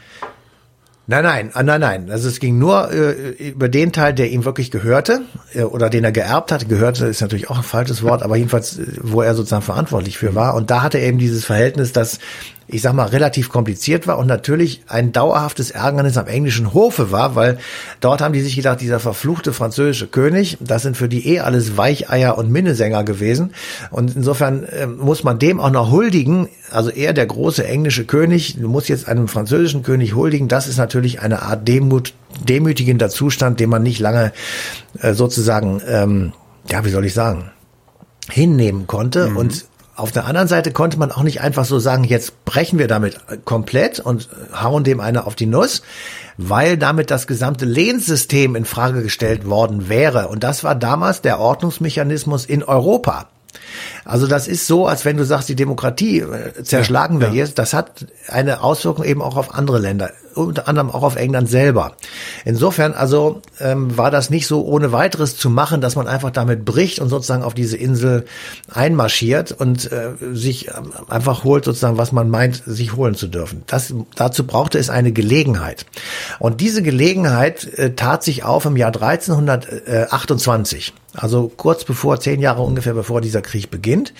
Nein, 1.09 1.23
nein, 1.23 1.49
ah, 1.55 1.63
nein, 1.63 1.81
nein. 1.81 2.11
Also 2.11 2.29
es 2.29 2.39
ging 2.39 2.59
nur 2.59 2.91
äh, 2.91 3.31
über 3.31 3.67
den 3.67 3.91
Teil, 3.91 4.13
der 4.13 4.29
ihm 4.29 4.45
wirklich 4.45 4.69
gehörte 4.69 5.23
äh, 5.55 5.63
oder 5.63 5.89
den 5.89 6.03
er 6.03 6.11
geerbt 6.11 6.51
hat. 6.51 6.69
Gehörte 6.69 7.07
ist 7.07 7.19
natürlich 7.19 7.49
auch 7.49 7.57
ein 7.57 7.63
falsches 7.63 8.03
Wort, 8.03 8.21
aber 8.21 8.35
jedenfalls, 8.35 8.77
äh, 8.77 8.85
wo 9.01 9.23
er 9.23 9.33
sozusagen 9.33 9.63
verantwortlich 9.63 10.19
für 10.19 10.35
war. 10.35 10.53
Und 10.53 10.69
da 10.69 10.83
hatte 10.83 10.99
er 10.99 11.07
eben 11.07 11.17
dieses 11.17 11.45
Verhältnis, 11.45 11.93
das, 11.93 12.19
ich 12.71 12.81
sag 12.81 12.93
mal, 12.93 13.07
relativ 13.07 13.49
kompliziert 13.49 14.05
war 14.07 14.17
und 14.17 14.27
natürlich 14.27 14.83
ein 14.87 15.11
dauerhaftes 15.11 15.71
Ärgernis 15.71 16.17
am 16.17 16.27
englischen 16.27 16.73
Hofe 16.73 17.11
war, 17.11 17.35
weil 17.35 17.57
dort 17.99 18.21
haben 18.21 18.33
die 18.33 18.41
sich 18.41 18.55
gedacht, 18.55 18.81
dieser 18.81 18.99
verfluchte 18.99 19.53
französische 19.53 20.07
König, 20.07 20.57
das 20.59 20.83
sind 20.83 20.95
für 20.95 21.09
die 21.09 21.27
eh 21.27 21.39
alles 21.39 21.77
Weicheier 21.77 22.37
und 22.37 22.51
Minnesänger 22.51 23.03
gewesen. 23.03 23.53
Und 23.91 24.15
insofern 24.15 24.63
äh, 24.63 24.85
muss 24.85 25.23
man 25.23 25.39
dem 25.39 25.59
auch 25.59 25.71
noch 25.71 25.91
huldigen. 25.91 26.47
Also 26.71 26.91
er, 26.91 27.13
der 27.13 27.25
große 27.25 27.65
englische 27.65 28.05
König, 28.05 28.57
muss 28.59 28.87
jetzt 28.87 29.07
einem 29.07 29.27
französischen 29.27 29.83
König 29.83 30.13
huldigen. 30.13 30.47
Das 30.47 30.67
ist 30.67 30.77
natürlich 30.77 31.21
eine 31.21 31.41
Art 31.41 31.67
Demut, 31.67 32.13
demütigender 32.47 33.09
Zustand, 33.09 33.59
den 33.59 33.69
man 33.69 33.83
nicht 33.83 33.99
lange 33.99 34.31
äh, 34.99 35.13
sozusagen, 35.13 35.81
ähm, 35.87 36.33
ja, 36.69 36.85
wie 36.85 36.89
soll 36.89 37.05
ich 37.05 37.13
sagen, 37.13 37.51
hinnehmen 38.29 38.85
konnte. 38.85 39.29
Und 39.29 39.65
auf 39.99 40.11
der 40.11 40.25
anderen 40.25 40.47
Seite 40.47 40.71
konnte 40.71 40.97
man 40.97 41.11
auch 41.11 41.23
nicht 41.23 41.41
einfach 41.41 41.65
so 41.65 41.77
sagen, 41.79 42.03
jetzt 42.03 42.45
brechen 42.45 42.79
wir 42.79 42.87
damit 42.87 43.17
komplett 43.45 43.99
und 43.99 44.29
hauen 44.53 44.83
dem 44.83 44.99
eine 44.99 45.25
auf 45.25 45.35
die 45.35 45.45
Nuss, 45.45 45.81
weil 46.37 46.77
damit 46.77 47.11
das 47.11 47.27
gesamte 47.27 47.65
Lehnssystem 47.65 48.55
in 48.55 48.65
Frage 48.65 49.03
gestellt 49.03 49.47
worden 49.47 49.89
wäre. 49.89 50.29
Und 50.29 50.43
das 50.43 50.63
war 50.63 50.75
damals 50.75 51.21
der 51.21 51.39
Ordnungsmechanismus 51.39 52.45
in 52.45 52.63
Europa. 52.63 53.27
Also 54.05 54.27
das 54.27 54.47
ist 54.47 54.65
so, 54.67 54.87
als 54.87 55.05
wenn 55.05 55.17
du 55.17 55.25
sagst, 55.25 55.49
die 55.49 55.55
Demokratie 55.55 56.19
äh, 56.19 56.63
zerschlagen 56.63 57.19
wir 57.19 57.29
jetzt. 57.29 57.59
Das 57.59 57.73
hat 57.73 58.05
eine 58.27 58.61
Auswirkung 58.61 59.05
eben 59.05 59.21
auch 59.21 59.37
auf 59.37 59.53
andere 59.53 59.79
Länder, 59.79 60.11
unter 60.35 60.67
anderem 60.67 60.89
auch 60.89 61.03
auf 61.03 61.15
England 61.15 61.49
selber. 61.49 61.93
Insofern 62.45 62.93
also 62.93 63.41
ähm, 63.59 63.97
war 63.97 64.11
das 64.11 64.29
nicht 64.29 64.47
so 64.47 64.65
ohne 64.65 64.91
weiteres 64.91 65.37
zu 65.37 65.49
machen, 65.49 65.81
dass 65.81 65.95
man 65.95 66.07
einfach 66.07 66.31
damit 66.31 66.65
bricht 66.65 66.99
und 66.99 67.09
sozusagen 67.09 67.43
auf 67.43 67.53
diese 67.53 67.77
Insel 67.77 68.25
einmarschiert 68.71 69.51
und 69.51 69.91
äh, 69.91 70.13
sich 70.33 70.69
ähm, 70.69 70.91
einfach 71.07 71.43
holt 71.43 71.65
sozusagen, 71.65 71.97
was 71.97 72.11
man 72.11 72.29
meint, 72.29 72.63
sich 72.65 72.95
holen 72.95 73.15
zu 73.15 73.27
dürfen. 73.27 73.63
Das, 73.67 73.93
dazu 74.15 74.45
brauchte 74.45 74.79
es 74.79 74.89
eine 74.89 75.11
Gelegenheit. 75.11 75.85
Und 76.39 76.61
diese 76.61 76.81
Gelegenheit 76.81 77.65
äh, 77.77 77.93
tat 77.95 78.23
sich 78.23 78.43
auf 78.43 78.65
im 78.65 78.77
Jahr 78.77 78.95
1328. 78.95 80.93
Also 81.21 81.51
kurz 81.55 81.83
bevor, 81.83 82.19
zehn 82.19 82.39
Jahre 82.39 82.61
ungefähr 82.61 82.93
bevor 82.93 83.19
dieser 83.19 83.41
Krieg 83.41 83.69
beginnt. 83.69 84.13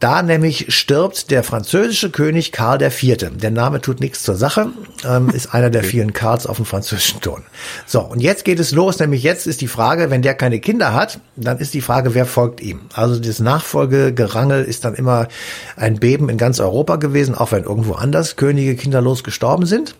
Da 0.00 0.22
nämlich 0.22 0.74
stirbt 0.74 1.30
der 1.30 1.44
französische 1.44 2.10
König 2.10 2.50
Karl 2.50 2.82
IV. 2.82 3.30
Der 3.36 3.50
Name 3.52 3.80
tut 3.80 4.00
nichts 4.00 4.24
zur 4.24 4.34
Sache, 4.34 4.70
ähm, 5.08 5.30
ist 5.30 5.54
einer 5.54 5.70
der 5.70 5.84
vielen 5.84 6.12
Karls 6.12 6.46
auf 6.46 6.56
dem 6.56 6.66
französischen 6.66 7.20
Ton. 7.20 7.42
So, 7.86 8.00
und 8.00 8.20
jetzt 8.20 8.44
geht 8.44 8.58
es 8.58 8.72
los, 8.72 8.98
nämlich 8.98 9.22
jetzt 9.22 9.46
ist 9.46 9.60
die 9.60 9.68
Frage, 9.68 10.10
wenn 10.10 10.22
der 10.22 10.34
keine 10.34 10.58
Kinder 10.58 10.92
hat, 10.94 11.20
dann 11.36 11.58
ist 11.58 11.74
die 11.74 11.80
Frage, 11.80 12.14
wer 12.14 12.26
folgt 12.26 12.60
ihm? 12.60 12.80
Also 12.92 13.20
das 13.20 13.38
Nachfolgegerangel 13.38 14.64
ist 14.64 14.84
dann 14.84 14.94
immer 14.94 15.28
ein 15.76 16.00
Beben 16.00 16.28
in 16.28 16.38
ganz 16.38 16.58
Europa 16.58 16.96
gewesen, 16.96 17.36
auch 17.36 17.52
wenn 17.52 17.62
irgendwo 17.62 17.94
anders 17.94 18.34
Könige 18.34 18.74
kinderlos 18.74 19.22
gestorben 19.22 19.66
sind 19.66 19.94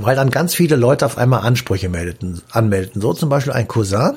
weil 0.00 0.16
dann 0.16 0.30
ganz 0.30 0.54
viele 0.54 0.76
Leute 0.76 1.04
auf 1.04 1.18
einmal 1.18 1.40
Ansprüche 1.40 1.88
meldeten, 1.88 2.40
anmeldeten. 2.50 3.02
So 3.02 3.12
zum 3.12 3.28
Beispiel 3.28 3.52
ein 3.52 3.68
Cousin 3.68 4.16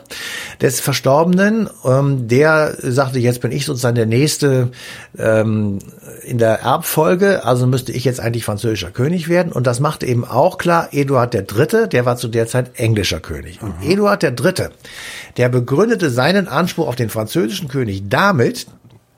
des 0.62 0.80
Verstorbenen, 0.80 1.70
ähm, 1.84 2.28
der 2.28 2.76
sagte, 2.82 3.20
jetzt 3.20 3.42
bin 3.42 3.52
ich 3.52 3.66
sozusagen 3.66 3.96
der 3.96 4.06
Nächste 4.06 4.72
ähm, 5.18 5.80
in 6.24 6.38
der 6.38 6.62
Erbfolge, 6.62 7.44
also 7.44 7.68
müsste 7.68 7.92
ich 7.92 8.06
jetzt 8.06 8.20
eigentlich 8.20 8.46
französischer 8.46 8.92
König 8.92 9.28
werden. 9.28 9.52
Und 9.52 9.68
das 9.68 9.80
machte 9.80 10.06
eben 10.06 10.24
auch 10.24 10.58
klar 10.58 10.90
Eduard 10.92 11.34
der 11.34 11.44
Dritte, 11.44 11.88
der 11.88 12.06
war 12.06 12.16
zu 12.16 12.28
der 12.28 12.48
Zeit 12.48 12.80
englischer 12.80 13.20
König. 13.20 13.62
Und 13.62 13.74
Eduard 13.84 14.24
der 14.24 14.32
Dritte, 14.32 14.72
der 15.38 15.50
begründete 15.50 16.10
seinen 16.10 16.48
Anspruch 16.48 16.88
auf 16.88 16.96
den 16.96 17.10
französischen 17.10 17.68
König 17.68 18.04
damit, 18.10 18.68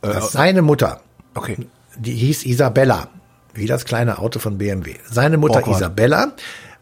dass 0.02 0.32
seine 0.32 0.62
Mutter, 0.62 1.02
okay. 1.36 1.58
die 1.98 2.14
hieß 2.14 2.46
Isabella, 2.46 3.10
wie 3.58 3.66
das 3.66 3.86
kleine 3.86 4.20
Auto 4.20 4.40
von 4.40 4.58
BMW. 4.58 4.96
Seine 5.10 5.38
Mutter 5.38 5.56
Borgward. 5.62 5.78
Isabella 5.82 6.32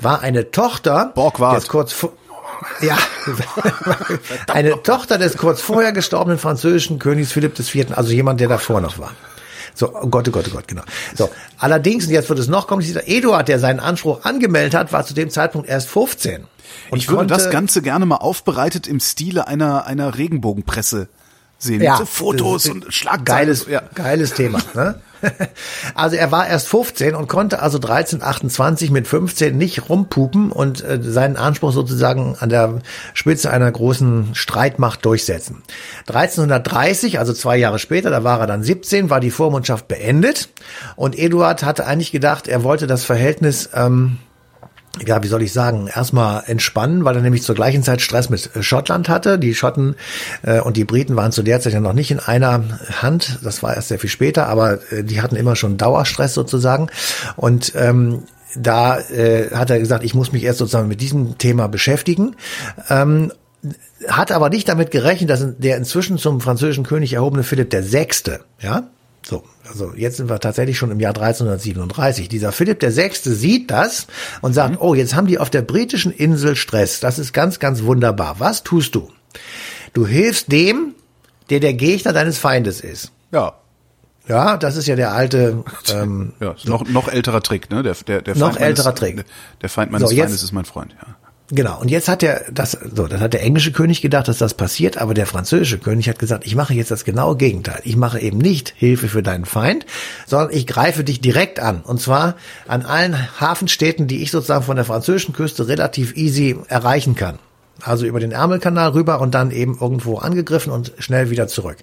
war 0.01 0.21
eine 0.21 0.51
Tochter 0.51 1.11
Borgward. 1.15 1.57
des 1.57 1.67
kurz 1.67 1.93
vor, 1.93 2.11
ja, 2.81 2.97
eine 4.47 4.81
Tochter 4.83 5.17
des 5.17 5.37
kurz 5.37 5.61
vorher 5.61 5.91
gestorbenen 5.91 6.37
französischen 6.37 6.99
Königs 6.99 7.31
Philipp 7.31 7.57
IV., 7.57 7.97
also 7.97 8.11
jemand, 8.11 8.39
der 8.39 8.49
davor 8.49 8.81
noch 8.81 8.99
war. 8.99 9.11
So, 9.73 9.93
oh 9.93 10.07
Gott, 10.07 10.27
oh 10.27 10.31
Gott, 10.31 10.45
oh 10.49 10.51
Gott, 10.55 10.67
genau. 10.67 10.83
So, 11.15 11.29
allerdings, 11.57 12.05
und 12.05 12.11
jetzt 12.11 12.29
wird 12.29 12.39
es 12.39 12.47
noch 12.47 12.67
komplizierter, 12.67 13.07
Eduard, 13.07 13.47
der 13.49 13.59
seinen 13.59 13.79
Anspruch 13.81 14.23
angemeldet 14.23 14.73
hat, 14.73 14.93
war 14.93 15.05
zu 15.05 15.13
dem 15.13 15.29
Zeitpunkt 15.29 15.67
erst 15.67 15.89
15. 15.89 16.45
Und 16.91 16.97
Ich 16.97 17.09
würde 17.09 17.27
das 17.27 17.49
Ganze 17.49 17.81
gerne 17.81 18.05
mal 18.05 18.17
aufbereitet 18.17 18.87
im 18.87 18.99
Stile 18.99 19.47
einer, 19.47 19.85
einer 19.85 20.17
Regenbogenpresse 20.17 21.09
sehen. 21.57 21.81
Ja, 21.81 21.91
Mit 21.91 21.99
so 21.99 22.05
Fotos 22.05 22.67
und 22.67 22.85
Schlagzeilen. 22.93 23.25
Geiles, 23.25 23.65
Ja. 23.67 23.81
geiles 23.93 24.33
Thema. 24.33 24.59
Ne? 24.73 25.01
Also 25.95 26.15
er 26.15 26.31
war 26.31 26.47
erst 26.47 26.67
15 26.67 27.15
und 27.15 27.27
konnte 27.27 27.61
also 27.61 27.77
1328 27.77 28.91
mit 28.91 29.07
15 29.07 29.57
nicht 29.57 29.89
rumpupen 29.89 30.51
und 30.51 30.83
äh, 30.83 30.99
seinen 31.01 31.37
Anspruch 31.37 31.71
sozusagen 31.71 32.35
an 32.39 32.49
der 32.49 32.79
Spitze 33.13 33.49
einer 33.49 33.71
großen 33.71 34.35
Streitmacht 34.35 35.05
durchsetzen. 35.05 35.63
1330, 36.07 37.19
also 37.19 37.33
zwei 37.33 37.57
Jahre 37.57 37.79
später, 37.79 38.09
da 38.09 38.23
war 38.23 38.39
er 38.39 38.47
dann 38.47 38.63
17, 38.63 39.09
war 39.09 39.19
die 39.19 39.31
Vormundschaft 39.31 39.87
beendet 39.87 40.49
und 40.95 41.17
Eduard 41.17 41.63
hatte 41.63 41.85
eigentlich 41.85 42.11
gedacht, 42.11 42.47
er 42.47 42.63
wollte 42.63 42.87
das 42.87 43.03
Verhältnis 43.05 43.69
ähm, 43.73 44.17
ja, 45.05 45.23
wie 45.23 45.27
soll 45.27 45.41
ich 45.41 45.51
sagen, 45.51 45.87
erstmal 45.87 46.43
entspannen, 46.45 47.03
weil 47.03 47.15
er 47.15 47.21
nämlich 47.21 47.43
zur 47.43 47.55
gleichen 47.55 47.83
Zeit 47.83 48.01
Stress 48.01 48.29
mit 48.29 48.55
äh, 48.55 48.63
Schottland 48.63 49.09
hatte. 49.09 49.39
Die 49.39 49.53
Schotten 49.53 49.95
äh, 50.43 50.59
und 50.59 50.77
die 50.77 50.85
Briten 50.85 51.15
waren 51.15 51.31
zu 51.31 51.43
der 51.43 51.59
Zeit 51.59 51.73
ja 51.73 51.79
noch 51.79 51.93
nicht 51.93 52.11
in 52.11 52.19
einer 52.19 52.63
Hand. 53.01 53.39
Das 53.43 53.63
war 53.63 53.75
erst 53.75 53.89
sehr 53.89 53.99
viel 53.99 54.09
später, 54.09 54.47
aber 54.47 54.79
äh, 54.91 55.03
die 55.03 55.21
hatten 55.21 55.35
immer 55.35 55.55
schon 55.55 55.77
Dauerstress 55.77 56.33
sozusagen. 56.33 56.87
Und 57.35 57.73
ähm, 57.75 58.23
da 58.55 58.99
äh, 58.99 59.49
hat 59.51 59.69
er 59.69 59.79
gesagt, 59.79 60.03
ich 60.03 60.15
muss 60.15 60.31
mich 60.31 60.43
erst 60.43 60.59
sozusagen 60.59 60.87
mit 60.87 61.01
diesem 61.01 61.37
Thema 61.37 61.67
beschäftigen. 61.67 62.35
Ähm, 62.89 63.31
hat 64.07 64.31
aber 64.31 64.49
nicht 64.49 64.69
damit 64.69 64.91
gerechnet, 64.91 65.29
dass 65.29 65.45
der 65.57 65.77
inzwischen 65.77 66.17
zum 66.17 66.39
französischen 66.39 66.83
König 66.83 67.13
erhobene 67.13 67.43
Philipp 67.43 67.69
der 67.71 67.83
Sechste, 67.83 68.41
ja, 68.59 68.83
so, 69.27 69.43
also 69.67 69.93
jetzt 69.95 70.17
sind 70.17 70.29
wir 70.29 70.39
tatsächlich 70.39 70.77
schon 70.77 70.91
im 70.91 70.99
Jahr 70.99 71.15
1337. 71.15 72.29
Dieser 72.29 72.51
Philipp 72.51 72.79
der 72.79 72.91
Sechste 72.91 73.33
sieht 73.33 73.71
das 73.71 74.05
und 74.41 74.53
sagt, 74.53 74.73
mhm. 74.73 74.77
oh, 74.79 74.93
jetzt 74.93 75.15
haben 75.15 75.25
die 75.25 75.39
auf 75.39 75.49
der 75.49 75.63
britischen 75.63 76.11
Insel 76.11 76.55
Stress. 76.55 76.99
Das 76.99 77.17
ist 77.17 77.33
ganz, 77.33 77.59
ganz 77.59 77.83
wunderbar. 77.83 78.39
Was 78.39 78.63
tust 78.63 78.93
du? 78.93 79.09
Du 79.93 80.05
hilfst 80.05 80.51
dem, 80.51 80.93
der 81.49 81.59
der 81.59 81.73
Gegner 81.73 82.13
deines 82.13 82.37
Feindes 82.37 82.81
ist. 82.81 83.11
Ja. 83.31 83.55
Ja, 84.27 84.57
das 84.57 84.75
ist 84.75 84.87
ja 84.87 84.95
der 84.95 85.13
alte. 85.13 85.63
Ähm, 85.93 86.33
ja, 86.39 86.55
noch 86.63 86.87
noch 86.89 87.07
älterer 87.07 87.41
Trick, 87.41 87.69
ne? 87.69 87.83
Der 87.83 87.93
der 87.93 88.23
der 88.23 88.35
Feind 88.35 88.53
noch 88.53 88.59
älterer 88.59 88.87
meines, 88.87 88.99
Trick. 88.99 89.25
Der 89.61 89.69
Feind 89.69 89.91
meines 89.91 90.09
so, 90.09 90.15
Feindes 90.15 90.41
ist 90.41 90.51
mein 90.51 90.65
Freund. 90.65 90.95
Ja. 90.99 91.15
Genau. 91.49 91.79
Und 91.79 91.91
jetzt 91.91 92.07
hat 92.07 92.23
der, 92.23 92.45
das, 92.51 92.71
so, 92.71 93.07
dann 93.07 93.19
hat 93.19 93.33
der 93.33 93.43
englische 93.43 93.71
König 93.71 94.01
gedacht, 94.01 94.27
dass 94.27 94.39
das 94.39 94.55
passiert, 94.55 94.97
aber 94.97 95.13
der 95.13 95.27
französische 95.27 95.77
König 95.77 96.09
hat 96.09 96.17
gesagt, 96.17 96.45
ich 96.45 96.55
mache 96.55 96.73
jetzt 96.73 96.89
das 96.89 97.05
genaue 97.05 97.37
Gegenteil. 97.37 97.81
Ich 97.83 97.95
mache 97.97 98.19
eben 98.19 98.39
nicht 98.39 98.73
Hilfe 98.75 99.07
für 99.07 99.21
deinen 99.21 99.45
Feind, 99.45 99.85
sondern 100.25 100.51
ich 100.51 100.65
greife 100.65 101.03
dich 101.03 101.21
direkt 101.21 101.59
an. 101.59 101.81
Und 101.81 102.01
zwar 102.01 102.35
an 102.67 102.83
allen 102.83 103.15
Hafenstädten, 103.39 104.07
die 104.07 104.23
ich 104.23 104.31
sozusagen 104.31 104.63
von 104.63 104.75
der 104.75 104.85
französischen 104.85 105.33
Küste 105.33 105.67
relativ 105.67 106.15
easy 106.17 106.57
erreichen 106.67 107.13
kann. 107.13 107.37
Also 107.81 108.05
über 108.05 108.19
den 108.19 108.31
Ärmelkanal 108.31 108.91
rüber 108.91 109.19
und 109.19 109.35
dann 109.35 109.51
eben 109.51 109.77
irgendwo 109.79 110.17
angegriffen 110.17 110.71
und 110.71 110.93
schnell 110.97 111.29
wieder 111.29 111.47
zurück. 111.47 111.77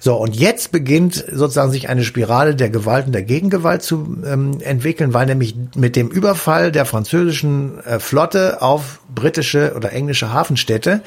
So, 0.00 0.14
und 0.14 0.36
jetzt 0.36 0.70
beginnt 0.70 1.14
sozusagen 1.14 1.72
sich 1.72 1.88
eine 1.88 2.04
Spirale 2.04 2.54
der 2.54 2.70
Gewalt 2.70 3.06
und 3.06 3.12
der 3.12 3.24
Gegengewalt 3.24 3.82
zu 3.82 4.18
ähm, 4.24 4.58
entwickeln, 4.60 5.14
weil 5.14 5.26
nämlich 5.26 5.56
mit 5.74 5.96
dem 5.96 6.08
Überfall 6.08 6.70
der 6.70 6.84
französischen 6.84 7.80
äh, 7.84 7.98
Flotte 7.98 8.62
auf 8.62 9.00
britische 9.12 9.74
oder 9.76 9.92
englische 9.92 10.32
Hafenstädte 10.32 11.02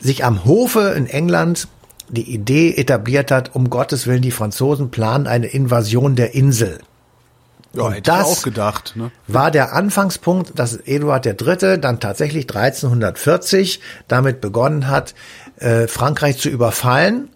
sich 0.00 0.24
am 0.24 0.44
Hofe 0.44 0.94
in 0.96 1.06
England 1.06 1.68
die 2.08 2.32
Idee 2.32 2.74
etabliert 2.76 3.30
hat, 3.30 3.54
um 3.54 3.70
Gottes 3.70 4.06
Willen, 4.06 4.22
die 4.22 4.30
Franzosen 4.30 4.90
planen 4.90 5.26
eine 5.26 5.46
Invasion 5.46 6.14
der 6.14 6.34
Insel. 6.34 6.78
Ja, 7.72 7.90
hätte 7.90 8.02
das 8.02 8.32
ich 8.32 8.38
auch 8.38 8.42
gedacht. 8.42 8.94
Ne? 8.96 9.10
war 9.26 9.50
der 9.50 9.74
Anfangspunkt, 9.74 10.58
dass 10.58 10.76
Eduard 10.76 11.26
III. 11.26 11.80
dann 11.80 12.00
tatsächlich 12.00 12.44
1340 12.44 13.80
damit 14.08 14.40
begonnen 14.40 14.88
hat, 14.88 15.14
äh, 15.58 15.86
Frankreich 15.86 16.38
zu 16.38 16.48
überfallen 16.48 17.28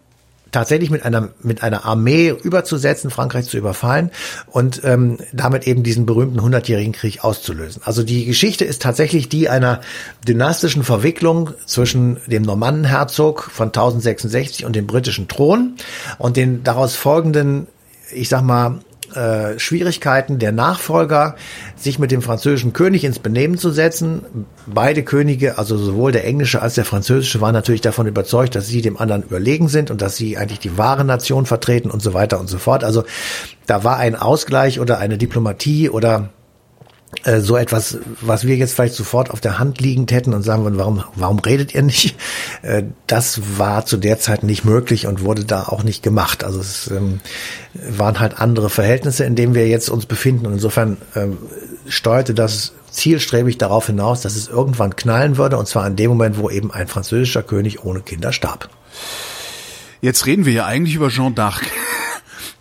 tatsächlich 0.53 0.91
mit 0.91 1.05
einer 1.05 1.31
mit 1.43 1.63
einer 1.63 1.85
Armee 1.85 2.31
überzusetzen, 2.31 3.11
Frankreich 3.11 3.47
zu 3.47 3.57
überfallen 3.57 4.11
und 4.47 4.83
ähm, 4.85 5.19
damit 5.33 5.67
eben 5.67 5.83
diesen 5.83 6.07
berühmten 6.07 6.43
hundertjährigen 6.43 6.93
Krieg 6.93 7.25
auszulösen. 7.25 7.83
Also 7.85 8.03
die 8.03 8.25
Geschichte 8.25 8.65
ist 8.65 8.83
tatsächlich 8.83 9.29
die 9.29 9.49
einer 9.49 9.81
dynastischen 10.27 10.83
Verwicklung 10.83 11.51
zwischen 11.67 12.19
dem 12.27 12.43
Normannenherzog 12.43 13.51
von 13.53 13.69
1066 13.69 14.65
und 14.65 14.75
dem 14.77 14.87
britischen 14.87 15.29
Thron 15.29 15.77
und 16.19 16.37
den 16.37 16.65
daraus 16.65 16.97
folgenden, 16.97 17.67
ich 18.13 18.29
sag 18.29 18.43
mal 18.43 18.81
äh, 19.15 19.59
Schwierigkeiten 19.59 20.39
der 20.39 20.53
Nachfolger, 20.53 21.37
sich 21.77 21.99
mit 21.99 22.11
dem 22.11 22.23
französischen 22.23 22.73
König 22.73 23.05
ins 23.05 23.19
Benehmen 23.19 23.59
zu 23.59 23.71
setzen. 23.71 24.47
Beide 24.67 25.03
Könige, 25.03 25.59
also 25.59 25.77
sowohl 25.77 26.13
der 26.13 26.25
englische 26.25 26.63
als 26.63 26.75
der 26.75 26.85
französische, 26.85 27.41
waren 27.41 27.53
natürlich 27.53 27.81
davon 27.81 28.07
überzeugt, 28.07 28.55
dass 28.55 28.67
sie 28.67 28.83
dem 28.83 28.99
anderen 28.99 29.23
überlegen 29.23 29.69
sind 29.69 29.91
und 29.91 30.03
dass 30.03 30.17
sie 30.17 30.37
eigentlich 30.37 30.61
die 30.61 30.79
wahre 30.79 31.05
Nation 31.05 31.47
vertreten 31.47 31.91
und 31.91 32.03
so 32.03 32.15
weiter 32.15 32.41
und 32.41 32.49
so 32.49 32.59
fort. 32.59 32.85
Also 32.85 33.05
da 33.67 33.85
war 33.85 33.99
ein 33.99 34.17
Ausgleich 34.17 34.81
oder 34.81 34.99
eine 34.99 35.19
Diplomatie 35.19 35.91
oder 35.91 36.31
so 37.41 37.57
etwas, 37.57 37.99
was 38.21 38.47
wir 38.47 38.57
jetzt 38.57 38.75
vielleicht 38.75 38.95
sofort 38.95 39.31
auf 39.31 39.41
der 39.41 39.59
Hand 39.59 39.81
liegend 39.81 40.13
hätten 40.13 40.33
und 40.33 40.43
sagen 40.43 40.63
würden, 40.63 40.79
warum, 40.79 41.05
warum 41.17 41.39
redet 41.41 41.75
ihr 41.75 41.83
nicht? 41.83 42.17
Äh, 42.63 42.83
das 43.07 43.41
war 43.57 43.87
zu 43.87 43.97
der 43.97 44.19
Zeit 44.19 44.43
nicht 44.43 44.67
möglich 44.67 45.07
und 45.07 45.25
wurde 45.25 45.47
da 45.47 45.63
auch 45.63 45.83
nicht 45.83 46.03
gemacht. 46.03 46.45
Also 46.45 46.61
es 46.61 46.91
ähm, 46.91 47.21
waren 47.73 48.21
halt 48.21 48.39
andere 48.39 48.69
Verhältnisse, 48.69 49.25
in 49.25 49.35
denen 49.35 49.55
wir 49.55 49.67
jetzt 49.67 49.89
uns 49.89 50.05
befinden. 50.05 50.47
Und 50.47 50.55
insofern 50.55 50.99
ähm, 51.17 51.39
steuerte 51.89 52.35
das 52.35 52.75
zielstrebig 52.91 53.57
darauf 53.57 53.87
hinaus, 53.87 54.21
dass 54.21 54.37
es 54.37 54.49
irgendwann 54.49 54.95
knallen 54.95 55.39
würde, 55.39 55.57
und 55.57 55.69
zwar 55.69 55.87
in 55.87 55.97
dem 55.97 56.11
Moment, 56.11 56.37
wo 56.37 56.51
eben 56.51 56.71
ein 56.71 56.87
französischer 56.87 57.43
König 57.43 57.83
ohne 57.83 58.01
Kinder 58.01 58.33
starb. 58.33 58.69
Jetzt 60.03 60.27
reden 60.27 60.45
wir 60.45 60.53
ja 60.53 60.67
eigentlich 60.67 60.97
über 60.97 61.09
Jean 61.09 61.35
d'Arc. 61.35 61.63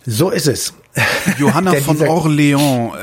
So 0.06 0.30
ist 0.30 0.46
es. 0.48 0.72
Johanna 1.38 1.74
von 1.82 2.00
Orleans, 2.02 2.94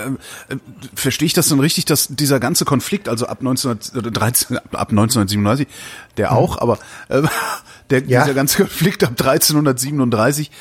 äh, 0.49 0.53
äh, 0.53 0.57
verstehe 0.93 1.27
ich 1.27 1.33
das 1.33 1.47
denn 1.49 1.59
richtig, 1.59 1.85
dass 1.85 2.07
dieser 2.09 2.39
ganze 2.39 2.65
Konflikt, 2.65 3.07
also 3.07 3.27
ab 3.27 3.39
1913, 3.39 4.57
ab 4.57 4.89
1937, 4.89 5.67
der 6.17 6.31
hm. 6.31 6.37
auch, 6.37 6.55
hm. 6.55 6.61
aber 6.61 6.79
äh, 7.09 7.21
der, 7.89 8.03
ja. 8.05 8.23
dieser 8.23 8.33
ganze 8.33 8.57
Konflikt 8.57 9.03
ab 9.03 9.11
1337 9.11 10.51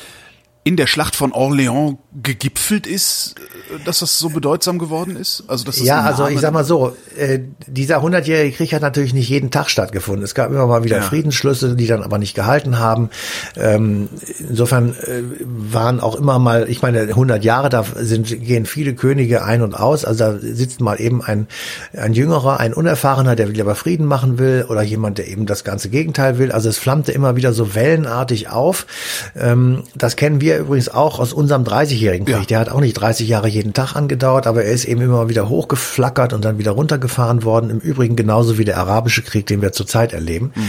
in 0.67 0.75
der 0.75 0.85
Schlacht 0.85 1.15
von 1.15 1.31
Orléans 1.31 1.95
gegipfelt 2.21 2.87
ist, 2.87 3.35
äh, 3.73 3.79
dass 3.85 3.99
das 3.99 4.19
so 4.19 4.27
bedeutsam 4.27 4.79
geworden 4.79 5.15
ist? 5.15 5.45
Also 5.47 5.63
das 5.63 5.79
ja, 5.79 6.01
also 6.01 6.27
ich 6.27 6.41
sag 6.41 6.51
mal 6.51 6.65
so, 6.65 6.93
äh, 7.17 7.39
dieser 7.67 8.01
hundertjährige 8.01 8.53
Krieg 8.53 8.73
hat 8.73 8.81
natürlich 8.81 9.13
nicht 9.13 9.29
jeden 9.29 9.49
Tag 9.49 9.69
stattgefunden. 9.69 10.25
Es 10.25 10.35
gab 10.35 10.51
immer 10.51 10.67
mal 10.67 10.83
wieder 10.83 10.97
ja. 10.97 11.03
Friedensschlüsse, 11.03 11.77
die 11.77 11.87
dann 11.87 12.03
aber 12.03 12.17
nicht 12.17 12.33
gehalten 12.33 12.79
haben. 12.79 13.09
Ähm, 13.55 14.09
insofern 14.39 14.89
äh, 14.89 15.23
waren 15.45 16.01
auch 16.01 16.15
immer 16.15 16.37
mal, 16.37 16.69
ich 16.69 16.81
meine, 16.81 16.99
100 17.03 17.45
Jahre, 17.45 17.69
da 17.69 17.85
sind 17.95 18.27
gehen 18.27 18.65
viele 18.65 18.93
Könige 18.93 19.45
ein 19.45 19.61
und 19.61 19.73
aus. 19.73 20.03
Also 20.03 20.25
da 20.25 20.37
sitzt 20.37 20.81
mal 20.81 20.99
eben 20.99 21.23
ein 21.23 21.47
ein 21.93 22.11
Jüngerer, 22.11 22.59
ein 22.59 22.73
Unerfahrener, 22.73 23.37
der 23.37 23.47
lieber 23.47 23.75
Frieden 23.75 24.05
machen 24.05 24.37
will, 24.37 24.65
oder 24.67 24.81
jemand, 24.81 25.17
der 25.17 25.29
eben 25.29 25.45
das 25.45 25.63
ganze 25.63 25.87
Gegenteil 25.87 26.37
will. 26.39 26.51
Also 26.51 26.67
es 26.67 26.77
flammte 26.77 27.13
immer 27.13 27.37
wieder 27.37 27.53
so 27.53 27.73
wellenartig 27.73 28.49
auf. 28.49 28.85
Ähm, 29.37 29.83
das 29.95 30.17
kennen 30.17 30.41
wir 30.41 30.56
übrigens 30.59 30.89
auch 30.89 31.19
aus 31.19 31.33
unserem 31.33 31.63
30-jährigen 31.63 32.25
Krieg. 32.25 32.35
Ja. 32.35 32.45
Der 32.45 32.59
hat 32.59 32.69
auch 32.69 32.79
nicht 32.79 32.93
30 32.93 33.27
Jahre 33.27 33.47
jeden 33.47 33.73
Tag 33.73 33.95
angedauert, 33.95 34.47
aber 34.47 34.63
er 34.63 34.71
ist 34.71 34.85
eben 34.85 35.01
immer 35.01 35.29
wieder 35.29 35.49
hochgeflackert 35.49 36.33
und 36.33 36.45
dann 36.45 36.57
wieder 36.57 36.71
runtergefahren 36.71 37.43
worden. 37.43 37.69
Im 37.69 37.79
Übrigen 37.79 38.15
genauso 38.15 38.57
wie 38.57 38.65
der 38.65 38.77
arabische 38.77 39.21
Krieg, 39.21 39.45
den 39.47 39.61
wir 39.61 39.71
zurzeit 39.71 40.13
erleben. 40.13 40.51
Mhm. 40.55 40.61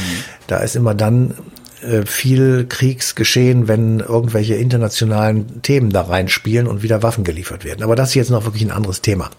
Da 0.46 0.58
ist 0.58 0.76
immer 0.76 0.94
dann 0.94 1.34
äh, 1.82 2.04
viel 2.04 2.66
Kriegsgeschehen, 2.68 3.68
wenn 3.68 4.00
irgendwelche 4.00 4.54
internationalen 4.54 5.62
Themen 5.62 5.90
da 5.90 6.02
reinspielen 6.02 6.66
und 6.66 6.82
wieder 6.82 7.02
Waffen 7.02 7.24
geliefert 7.24 7.64
werden. 7.64 7.82
Aber 7.82 7.96
das 7.96 8.10
ist 8.10 8.14
jetzt 8.14 8.30
noch 8.30 8.44
wirklich 8.44 8.64
ein 8.64 8.72
anderes 8.72 9.00
Thema. 9.00 9.30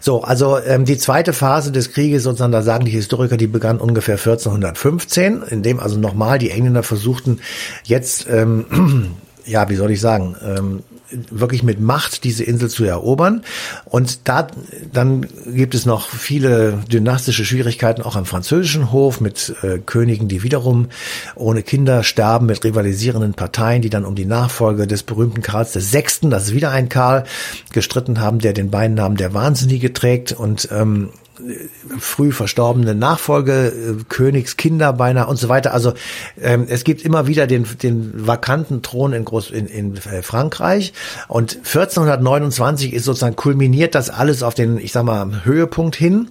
So, 0.00 0.22
also 0.22 0.58
ähm, 0.58 0.84
die 0.84 0.98
zweite 0.98 1.32
Phase 1.32 1.72
des 1.72 1.92
Krieges, 1.92 2.22
sozusagen, 2.22 2.52
da 2.52 2.62
sagen 2.62 2.84
die 2.84 2.90
Historiker, 2.90 3.36
die 3.36 3.46
begann 3.46 3.78
ungefähr 3.78 4.16
1415, 4.16 5.42
in 5.42 5.62
dem 5.62 5.80
also 5.80 5.98
nochmal 5.98 6.38
die 6.38 6.50
Engländer 6.50 6.82
versuchten, 6.82 7.40
jetzt, 7.84 8.26
ähm, 8.30 9.14
ja, 9.46 9.68
wie 9.68 9.76
soll 9.76 9.90
ich 9.90 10.00
sagen, 10.00 10.36
ähm, 10.42 10.82
wirklich 11.30 11.62
mit 11.62 11.80
Macht 11.80 12.24
diese 12.24 12.44
Insel 12.44 12.68
zu 12.68 12.84
erobern. 12.84 13.42
Und 13.84 14.26
da, 14.28 14.48
dann 14.92 15.26
gibt 15.46 15.74
es 15.74 15.86
noch 15.86 16.08
viele 16.08 16.78
dynastische 16.90 17.44
Schwierigkeiten 17.44 18.02
auch 18.02 18.16
am 18.16 18.26
französischen 18.26 18.90
Hof 18.90 19.20
mit 19.20 19.54
äh, 19.62 19.78
Königen, 19.78 20.28
die 20.28 20.42
wiederum 20.42 20.88
ohne 21.34 21.62
Kinder 21.62 22.02
sterben, 22.02 22.46
mit 22.46 22.64
rivalisierenden 22.64 23.34
Parteien, 23.34 23.82
die 23.82 23.90
dann 23.90 24.04
um 24.04 24.14
die 24.14 24.26
Nachfolge 24.26 24.86
des 24.86 25.02
berühmten 25.02 25.42
Karls 25.42 25.74
VI., 25.74 26.04
das 26.30 26.44
ist 26.44 26.54
wieder 26.54 26.70
ein 26.70 26.88
Karl, 26.88 27.24
gestritten 27.72 28.20
haben, 28.20 28.38
der 28.38 28.52
den 28.52 28.70
Beinamen 28.70 29.16
der 29.16 29.34
Wahnsinnige 29.34 29.92
trägt 29.92 30.32
und 30.32 30.68
ähm, 30.72 31.10
früh 31.98 32.32
verstorbene 32.32 32.94
Nachfolge, 32.94 33.66
äh, 33.68 34.04
Königskinder 34.08 34.92
beinahe 34.92 35.26
und 35.26 35.36
so 35.36 35.48
weiter. 35.48 35.74
Also 35.74 35.94
ähm, 36.40 36.66
es 36.68 36.84
gibt 36.84 37.02
immer 37.02 37.26
wieder 37.26 37.46
den, 37.46 37.66
den 37.82 38.26
vakanten 38.26 38.82
Thron 38.82 39.12
in, 39.12 39.24
Groß, 39.24 39.50
in, 39.50 39.66
in 39.66 39.96
äh, 39.96 40.22
Frankreich 40.22 40.92
und 41.28 41.56
1429 41.56 42.92
ist 42.92 43.04
sozusagen 43.04 43.36
kulminiert 43.36 43.94
das 43.94 44.10
alles 44.10 44.42
auf 44.42 44.54
den, 44.54 44.78
ich 44.78 44.92
sag 44.92 45.04
mal, 45.04 45.44
Höhepunkt 45.44 45.96
hin. 45.96 46.28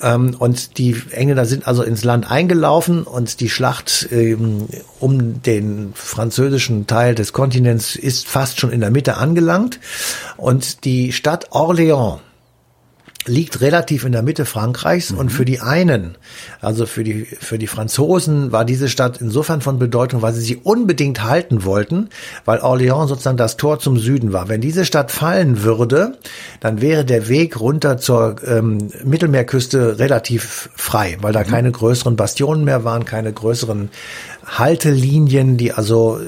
Ähm, 0.00 0.36
und 0.38 0.78
die 0.78 0.96
Engländer 1.10 1.44
sind 1.44 1.66
also 1.66 1.82
ins 1.82 2.04
Land 2.04 2.30
eingelaufen 2.30 3.02
und 3.02 3.40
die 3.40 3.50
Schlacht 3.50 4.08
ähm, 4.12 4.68
um 5.00 5.42
den 5.42 5.92
französischen 5.94 6.86
Teil 6.86 7.16
des 7.16 7.32
Kontinents 7.32 7.96
ist 7.96 8.28
fast 8.28 8.60
schon 8.60 8.70
in 8.70 8.80
der 8.80 8.90
Mitte 8.90 9.16
angelangt. 9.16 9.80
Und 10.36 10.84
die 10.84 11.12
Stadt 11.12 11.50
Orléans 11.50 12.18
liegt 13.28 13.60
relativ 13.60 14.04
in 14.04 14.12
der 14.12 14.22
Mitte 14.22 14.44
Frankreichs 14.44 15.12
mhm. 15.12 15.18
und 15.18 15.28
für 15.30 15.44
die 15.44 15.60
einen, 15.60 16.16
also 16.60 16.86
für 16.86 17.04
die, 17.04 17.24
für 17.24 17.58
die 17.58 17.66
Franzosen 17.66 18.52
war 18.52 18.64
diese 18.64 18.88
Stadt 18.88 19.20
insofern 19.20 19.60
von 19.60 19.78
Bedeutung, 19.78 20.22
weil 20.22 20.32
sie 20.32 20.40
sie 20.40 20.56
unbedingt 20.56 21.22
halten 21.22 21.64
wollten, 21.64 22.08
weil 22.44 22.60
Orléans 22.60 23.08
sozusagen 23.08 23.36
das 23.36 23.56
Tor 23.56 23.78
zum 23.78 23.98
Süden 23.98 24.32
war. 24.32 24.48
Wenn 24.48 24.60
diese 24.60 24.84
Stadt 24.84 25.10
fallen 25.10 25.62
würde, 25.62 26.18
dann 26.60 26.80
wäre 26.80 27.04
der 27.04 27.28
Weg 27.28 27.60
runter 27.60 27.98
zur 27.98 28.36
ähm, 28.46 28.88
Mittelmeerküste 29.04 29.98
relativ 29.98 30.70
frei, 30.74 31.18
weil 31.20 31.32
da 31.32 31.40
mhm. 31.40 31.48
keine 31.48 31.72
größeren 31.72 32.16
Bastionen 32.16 32.64
mehr 32.64 32.84
waren, 32.84 33.04
keine 33.04 33.32
größeren 33.32 33.90
Haltelinien, 34.48 35.56
die 35.56 35.72
also, 35.72 36.18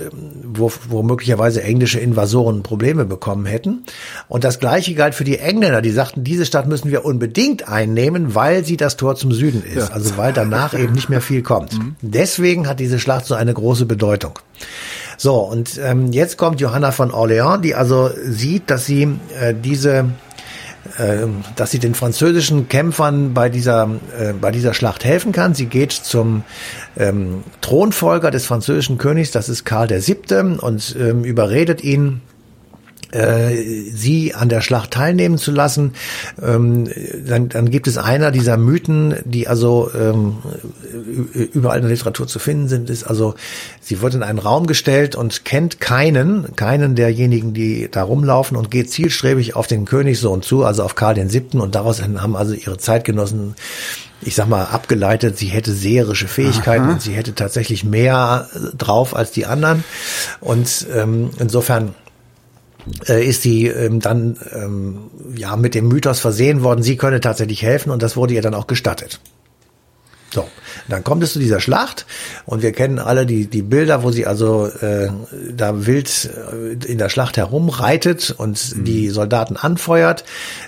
wo, 0.44 0.70
wo 0.88 1.02
möglicherweise 1.02 1.62
englische 1.62 1.98
Invasoren 2.00 2.62
Probleme 2.62 3.04
bekommen 3.04 3.46
hätten. 3.46 3.85
Und 4.28 4.44
das 4.44 4.59
Gleiche 4.59 4.94
galt 4.94 5.14
für 5.14 5.24
die 5.24 5.38
Engländer, 5.38 5.80
die 5.80 5.90
sagten, 5.90 6.22
diese 6.24 6.44
Stadt 6.44 6.68
müssen 6.68 6.90
wir 6.90 7.04
unbedingt 7.04 7.68
einnehmen, 7.68 8.35
weil 8.35 8.64
sie 8.64 8.76
das 8.76 8.96
Tor 8.96 9.16
zum 9.16 9.33
Süden 9.33 9.62
ist. 9.62 9.88
Ja. 9.88 9.94
Also 9.94 10.16
weil 10.16 10.33
danach 10.33 10.74
eben 10.74 10.92
nicht 10.92 11.09
mehr 11.09 11.20
viel 11.20 11.42
kommt. 11.42 11.78
Mhm. 11.78 11.96
Deswegen 12.02 12.68
hat 12.68 12.80
diese 12.80 12.98
Schlacht 12.98 13.26
so 13.26 13.35
eine 13.35 13.54
große 13.54 13.87
Bedeutung. 13.87 14.38
So, 15.16 15.37
und 15.40 15.78
ähm, 15.83 16.12
jetzt 16.12 16.38
kommt 16.38 16.61
Johanna 16.61 16.92
von 16.92 17.11
Orléans, 17.11 17.61
die 17.61 17.74
also 17.74 18.11
sieht, 18.24 18.70
dass 18.70 18.87
sie 18.87 19.02
äh, 19.38 19.54
diese 19.54 19.90
ähm, 19.90 20.14
dass 21.56 21.70
sie 21.70 21.78
den 21.78 21.94
französischen 21.94 22.68
Kämpfern 22.68 23.34
bei 23.34 23.48
dieser, 23.48 23.90
äh, 24.18 24.32
bei 24.32 24.50
dieser 24.50 24.74
Schlacht 24.74 25.04
helfen 25.04 25.32
kann. 25.32 25.54
Sie 25.54 25.66
geht 25.66 25.92
zum 25.92 26.42
ähm, 26.96 27.44
Thronfolger 27.60 28.30
des 28.30 28.46
französischen 28.46 28.98
Königs, 28.98 29.30
das 29.30 29.48
ist 29.48 29.64
Karl 29.64 29.86
der 29.86 30.00
Siebte, 30.00 30.58
und 30.60 30.96
ähm, 30.98 31.24
überredet 31.24 31.84
ihn, 31.84 32.22
sie 33.12 34.35
an 34.35 34.49
der 34.49 34.61
Schlacht 34.61 34.92
teilnehmen 34.92 35.38
zu 35.38 35.51
lassen. 35.51 35.94
Ähm, 36.40 36.88
dann, 37.27 37.49
dann 37.49 37.70
gibt 37.70 37.87
es 37.87 37.99
einer 37.99 38.31
dieser 38.31 38.57
Mythen, 38.57 39.16
die 39.25 39.49
also 39.49 39.90
ähm, 39.94 40.38
überall 41.53 41.79
in 41.79 41.83
der 41.83 41.90
Literatur 41.90 42.27
zu 42.27 42.38
finden 42.38 42.68
sind, 42.68 42.90
ist 42.90 43.05
also, 43.05 43.35
sie 43.81 44.01
wird 44.01 44.14
in 44.14 44.23
einen 44.23 44.38
Raum 44.38 44.66
gestellt 44.66 45.16
und 45.16 45.44
kennt 45.44 45.81
keinen, 45.81 46.55
keinen 46.57 46.94
derjenigen, 46.94 47.53
die 47.53 47.88
da 47.90 48.03
rumlaufen 48.03 48.57
und 48.57 48.70
geht 48.70 48.90
zielstrebig 48.90 49.57
auf 49.57 49.66
den 49.66 49.85
Königssohn 49.85 50.42
zu, 50.42 50.64
also 50.64 50.85
auf 50.85 50.94
Karl 50.94 51.14
den 51.14 51.29
Siebten 51.29 51.61
und 51.61 51.75
daraus 51.75 52.01
haben 52.03 52.37
also 52.37 52.55
ihre 52.55 52.79
Zeitgenossen 52.79 53.55
ich 54.23 54.35
sag 54.35 54.49
mal, 54.49 54.64
abgeleitet, 54.64 55.38
sie 55.38 55.46
hätte 55.46 55.73
seherische 55.73 56.29
Fähigkeiten 56.29 56.85
Aha. 56.85 56.92
und 56.92 57.03
sie 57.03 57.12
hätte 57.12 57.35
tatsächlich 57.35 57.85
mehr 57.85 58.49
drauf 58.77 59.16
als 59.16 59.31
die 59.31 59.46
anderen. 59.46 59.83
Und 60.40 60.87
ähm, 60.94 61.31
insofern 61.38 61.88
äh, 61.88 62.10
ist 63.06 63.42
sie 63.42 63.66
ähm, 63.66 64.00
dann 64.00 64.38
ähm, 64.54 65.10
ja 65.36 65.56
mit 65.56 65.74
dem 65.74 65.88
Mythos 65.88 66.20
versehen 66.20 66.62
worden, 66.62 66.82
sie 66.82 66.96
könne 66.96 67.20
tatsächlich 67.20 67.62
helfen 67.62 67.90
und 67.90 68.02
das 68.02 68.16
wurde 68.16 68.34
ihr 68.34 68.42
dann 68.42 68.54
auch 68.54 68.66
gestattet. 68.66 69.20
So, 70.32 70.46
dann 70.88 71.02
kommt 71.02 71.24
es 71.24 71.32
zu 71.32 71.40
dieser 71.40 71.58
Schlacht 71.58 72.06
und 72.46 72.62
wir 72.62 72.70
kennen 72.70 73.00
alle 73.00 73.26
die, 73.26 73.46
die 73.46 73.62
Bilder, 73.62 74.04
wo 74.04 74.12
sie 74.12 74.26
also 74.26 74.66
äh, 74.66 75.08
da 75.52 75.86
wild 75.86 76.30
äh, 76.52 76.86
in 76.86 76.98
der 76.98 77.08
Schlacht 77.08 77.36
herumreitet 77.36 78.34
und 78.38 78.76
mhm. 78.76 78.84
die 78.84 79.08
Soldaten 79.08 79.56
anfeuert. 79.56 80.24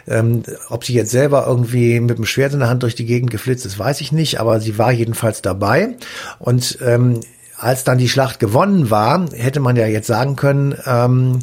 Ähm, 0.08 0.42
ob 0.68 0.84
sie 0.84 0.94
jetzt 0.94 1.12
selber 1.12 1.46
irgendwie 1.46 2.00
mit 2.00 2.18
dem 2.18 2.24
Schwert 2.24 2.54
in 2.54 2.58
der 2.58 2.68
Hand 2.68 2.82
durch 2.82 2.96
die 2.96 3.06
Gegend 3.06 3.30
geflitzt 3.30 3.64
ist, 3.64 3.78
weiß 3.78 4.00
ich 4.00 4.10
nicht, 4.10 4.40
aber 4.40 4.60
sie 4.60 4.78
war 4.78 4.90
jedenfalls 4.90 5.42
dabei 5.42 5.96
und 6.40 6.78
ähm, 6.84 7.20
als 7.56 7.84
dann 7.84 7.98
die 7.98 8.08
Schlacht 8.08 8.40
gewonnen 8.40 8.90
war, 8.90 9.26
hätte 9.32 9.60
man 9.60 9.76
ja 9.76 9.86
jetzt 9.86 10.08
sagen 10.08 10.34
können, 10.34 10.74
ähm, 10.84 11.38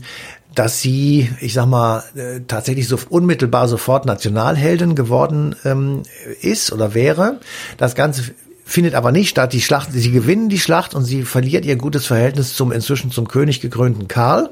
dass 0.56 0.82
sie, 0.82 1.30
ich 1.42 1.54
sag 1.54 1.68
mal, 1.68 2.04
äh, 2.16 2.42
tatsächlich 2.48 2.88
so 2.88 2.98
unmittelbar 3.10 3.68
sofort 3.68 4.06
Nationalheldin 4.06 4.96
geworden 4.96 5.56
ähm, 5.64 6.04
ist 6.42 6.72
oder 6.72 6.94
wäre. 6.94 7.40
Das 7.78 7.96
Ganze 7.96 8.24
findet 8.70 8.94
aber 8.94 9.12
nicht 9.12 9.30
statt. 9.30 9.52
Die 9.54 9.62
Schlacht, 9.62 9.90
sie 9.92 10.12
gewinnen 10.12 10.48
die 10.48 10.60
Schlacht 10.60 10.94
und 10.94 11.04
sie 11.04 11.24
verliert 11.24 11.66
ihr 11.66 11.76
gutes 11.76 12.06
Verhältnis 12.06 12.54
zum 12.54 12.72
inzwischen 12.72 13.10
zum 13.10 13.28
König 13.28 13.62
gekrönten 13.62 14.08
Karl. 14.08 14.50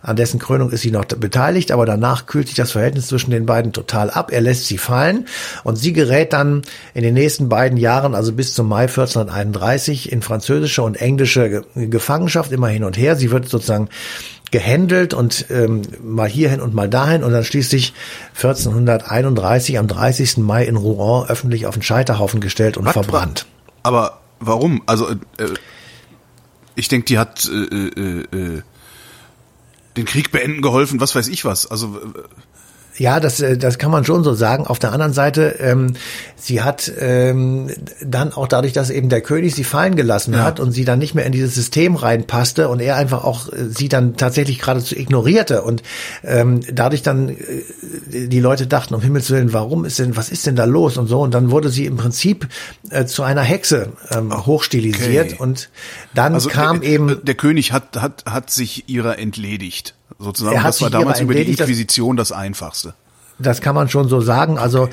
An 0.00 0.16
dessen 0.16 0.40
Krönung 0.40 0.70
ist 0.70 0.80
sie 0.80 0.90
noch 0.90 1.04
beteiligt, 1.04 1.70
aber 1.70 1.84
danach 1.84 2.24
kühlt 2.24 2.46
sich 2.46 2.56
das 2.56 2.72
Verhältnis 2.72 3.08
zwischen 3.08 3.30
den 3.30 3.44
beiden 3.44 3.72
total 3.72 4.10
ab. 4.10 4.32
Er 4.32 4.40
lässt 4.40 4.66
sie 4.66 4.78
fallen 4.78 5.26
und 5.64 5.76
sie 5.76 5.92
gerät 5.92 6.32
dann 6.32 6.62
in 6.94 7.02
den 7.02 7.12
nächsten 7.14 7.50
beiden 7.50 7.76
Jahren, 7.76 8.14
also 8.14 8.32
bis 8.32 8.54
zum 8.54 8.68
Mai 8.68 8.82
1431, 8.82 10.10
in 10.10 10.22
französische 10.22 10.82
und 10.82 10.96
englische 10.96 11.64
Gefangenschaft 11.74 12.52
immer 12.52 12.68
hin 12.68 12.84
und 12.84 12.96
her. 12.96 13.16
Sie 13.16 13.30
wird 13.30 13.50
sozusagen 13.50 13.90
gehandelt 14.50 15.14
und 15.14 15.46
ähm, 15.50 15.82
mal 16.02 16.28
hierhin 16.28 16.60
und 16.60 16.74
mal 16.74 16.88
dahin 16.88 17.22
und 17.22 17.32
dann 17.32 17.44
schließlich 17.44 17.92
1431 18.36 19.78
am 19.78 19.86
30. 19.86 20.38
Mai 20.38 20.64
in 20.64 20.76
Rouen 20.76 21.28
öffentlich 21.28 21.66
auf 21.66 21.74
den 21.74 21.82
Scheiterhaufen 21.82 22.40
gestellt 22.40 22.76
und 22.76 22.86
Was? 22.86 22.92
verbrannt. 22.92 23.46
Aber 23.82 24.20
warum? 24.40 24.82
Also 24.86 25.10
äh, 25.10 25.16
ich 26.74 26.88
denke, 26.88 27.06
die 27.06 27.18
hat 27.18 27.48
äh, 27.48 27.74
äh, 27.74 28.22
äh, 28.32 28.62
den 29.96 30.04
Krieg 30.04 30.30
beenden 30.30 30.62
geholfen, 30.62 31.00
was 31.00 31.14
weiß 31.14 31.28
ich 31.28 31.44
was. 31.44 31.66
Also 31.66 31.98
äh, 31.98 32.22
ja, 32.98 33.20
das, 33.20 33.40
äh, 33.40 33.56
das 33.56 33.78
kann 33.78 33.90
man 33.90 34.04
schon 34.04 34.24
so 34.24 34.34
sagen. 34.34 34.66
Auf 34.66 34.78
der 34.78 34.92
anderen 34.92 35.12
Seite, 35.12 35.56
ähm, 35.60 35.94
sie 36.36 36.62
hat 36.62 36.92
ähm, 36.98 37.70
dann 38.04 38.32
auch 38.32 38.48
dadurch, 38.48 38.72
dass 38.72 38.90
eben 38.90 39.08
der 39.08 39.20
König 39.20 39.54
sie 39.54 39.64
fallen 39.64 39.96
gelassen 39.96 40.34
ja. 40.34 40.44
hat 40.44 40.60
und 40.60 40.72
sie 40.72 40.84
dann 40.84 40.98
nicht 40.98 41.14
mehr 41.14 41.24
in 41.24 41.32
dieses 41.32 41.54
System 41.54 41.94
reinpasste 41.94 42.68
und 42.68 42.80
er 42.80 42.96
einfach 42.96 43.24
auch 43.24 43.52
äh, 43.52 43.68
sie 43.68 43.88
dann 43.88 44.16
tatsächlich 44.16 44.58
geradezu 44.58 44.96
ignorierte 44.96 45.62
und 45.62 45.82
ähm, 46.24 46.60
dadurch 46.72 47.02
dann 47.02 47.28
äh, 47.28 47.36
die 48.10 48.40
Leute 48.40 48.66
dachten, 48.66 48.94
um 48.94 49.00
Himmels 49.00 49.30
Willen, 49.30 49.52
warum 49.52 49.84
ist 49.84 49.98
denn, 49.98 50.16
was 50.16 50.30
ist 50.30 50.46
denn 50.46 50.56
da 50.56 50.64
los 50.64 50.96
und 50.96 51.06
so 51.06 51.20
und 51.20 51.32
dann 51.32 51.50
wurde 51.50 51.70
sie 51.70 51.86
im 51.86 51.96
Prinzip 51.96 52.48
äh, 52.90 53.04
zu 53.04 53.22
einer 53.22 53.42
Hexe 53.42 53.92
ähm, 54.10 54.34
hochstilisiert 54.46 55.34
okay. 55.34 55.42
und 55.42 55.70
dann 56.14 56.34
also 56.34 56.48
kam 56.48 56.80
der, 56.80 56.90
eben... 56.90 57.20
Der 57.22 57.34
König 57.34 57.72
hat, 57.72 57.96
hat, 57.96 58.24
hat 58.26 58.50
sich 58.50 58.88
ihrer 58.88 59.18
entledigt 59.18 59.94
sozusagen. 60.18 60.62
Das 60.62 60.80
war 60.82 60.90
damals 60.90 61.20
über 61.20 61.34
die 61.34 61.50
Inquisition 61.50 62.16
das 62.16 62.32
Einfachste. 62.32 62.94
Das 63.38 63.60
kann 63.60 63.74
man 63.74 63.88
schon 63.88 64.08
so 64.08 64.20
sagen. 64.20 64.58
Also, 64.58 64.88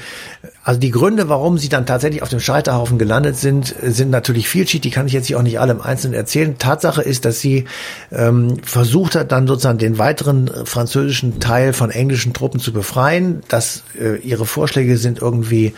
also 0.63 0.79
die 0.79 0.91
Gründe, 0.91 1.29
warum 1.29 1.57
sie 1.57 1.69
dann 1.69 1.85
tatsächlich 1.85 2.21
auf 2.21 2.29
dem 2.29 2.39
Scheiterhaufen 2.39 2.97
gelandet 2.99 3.37
sind, 3.37 3.75
sind 3.81 4.11
natürlich 4.11 4.47
vielschichtig. 4.49 4.81
Die 4.81 4.89
kann 4.91 5.07
ich 5.07 5.13
jetzt 5.13 5.27
hier 5.27 5.39
auch 5.39 5.43
nicht 5.43 5.59
alle 5.59 5.73
im 5.73 5.81
Einzelnen 5.81 6.13
erzählen. 6.13 6.57
Tatsache 6.57 7.01
ist, 7.01 7.25
dass 7.25 7.39
sie 7.39 7.65
ähm, 8.11 8.57
versucht 8.63 9.15
hat, 9.15 9.31
dann 9.31 9.47
sozusagen 9.47 9.79
den 9.79 9.97
weiteren 9.97 10.49
französischen 10.65 11.39
Teil 11.39 11.73
von 11.73 11.89
englischen 11.89 12.33
Truppen 12.33 12.59
zu 12.59 12.71
befreien. 12.71 13.41
Dass 13.47 13.83
äh, 13.99 14.17
ihre 14.17 14.45
Vorschläge 14.45 14.97
sind 14.97 15.21
irgendwie, 15.21 15.73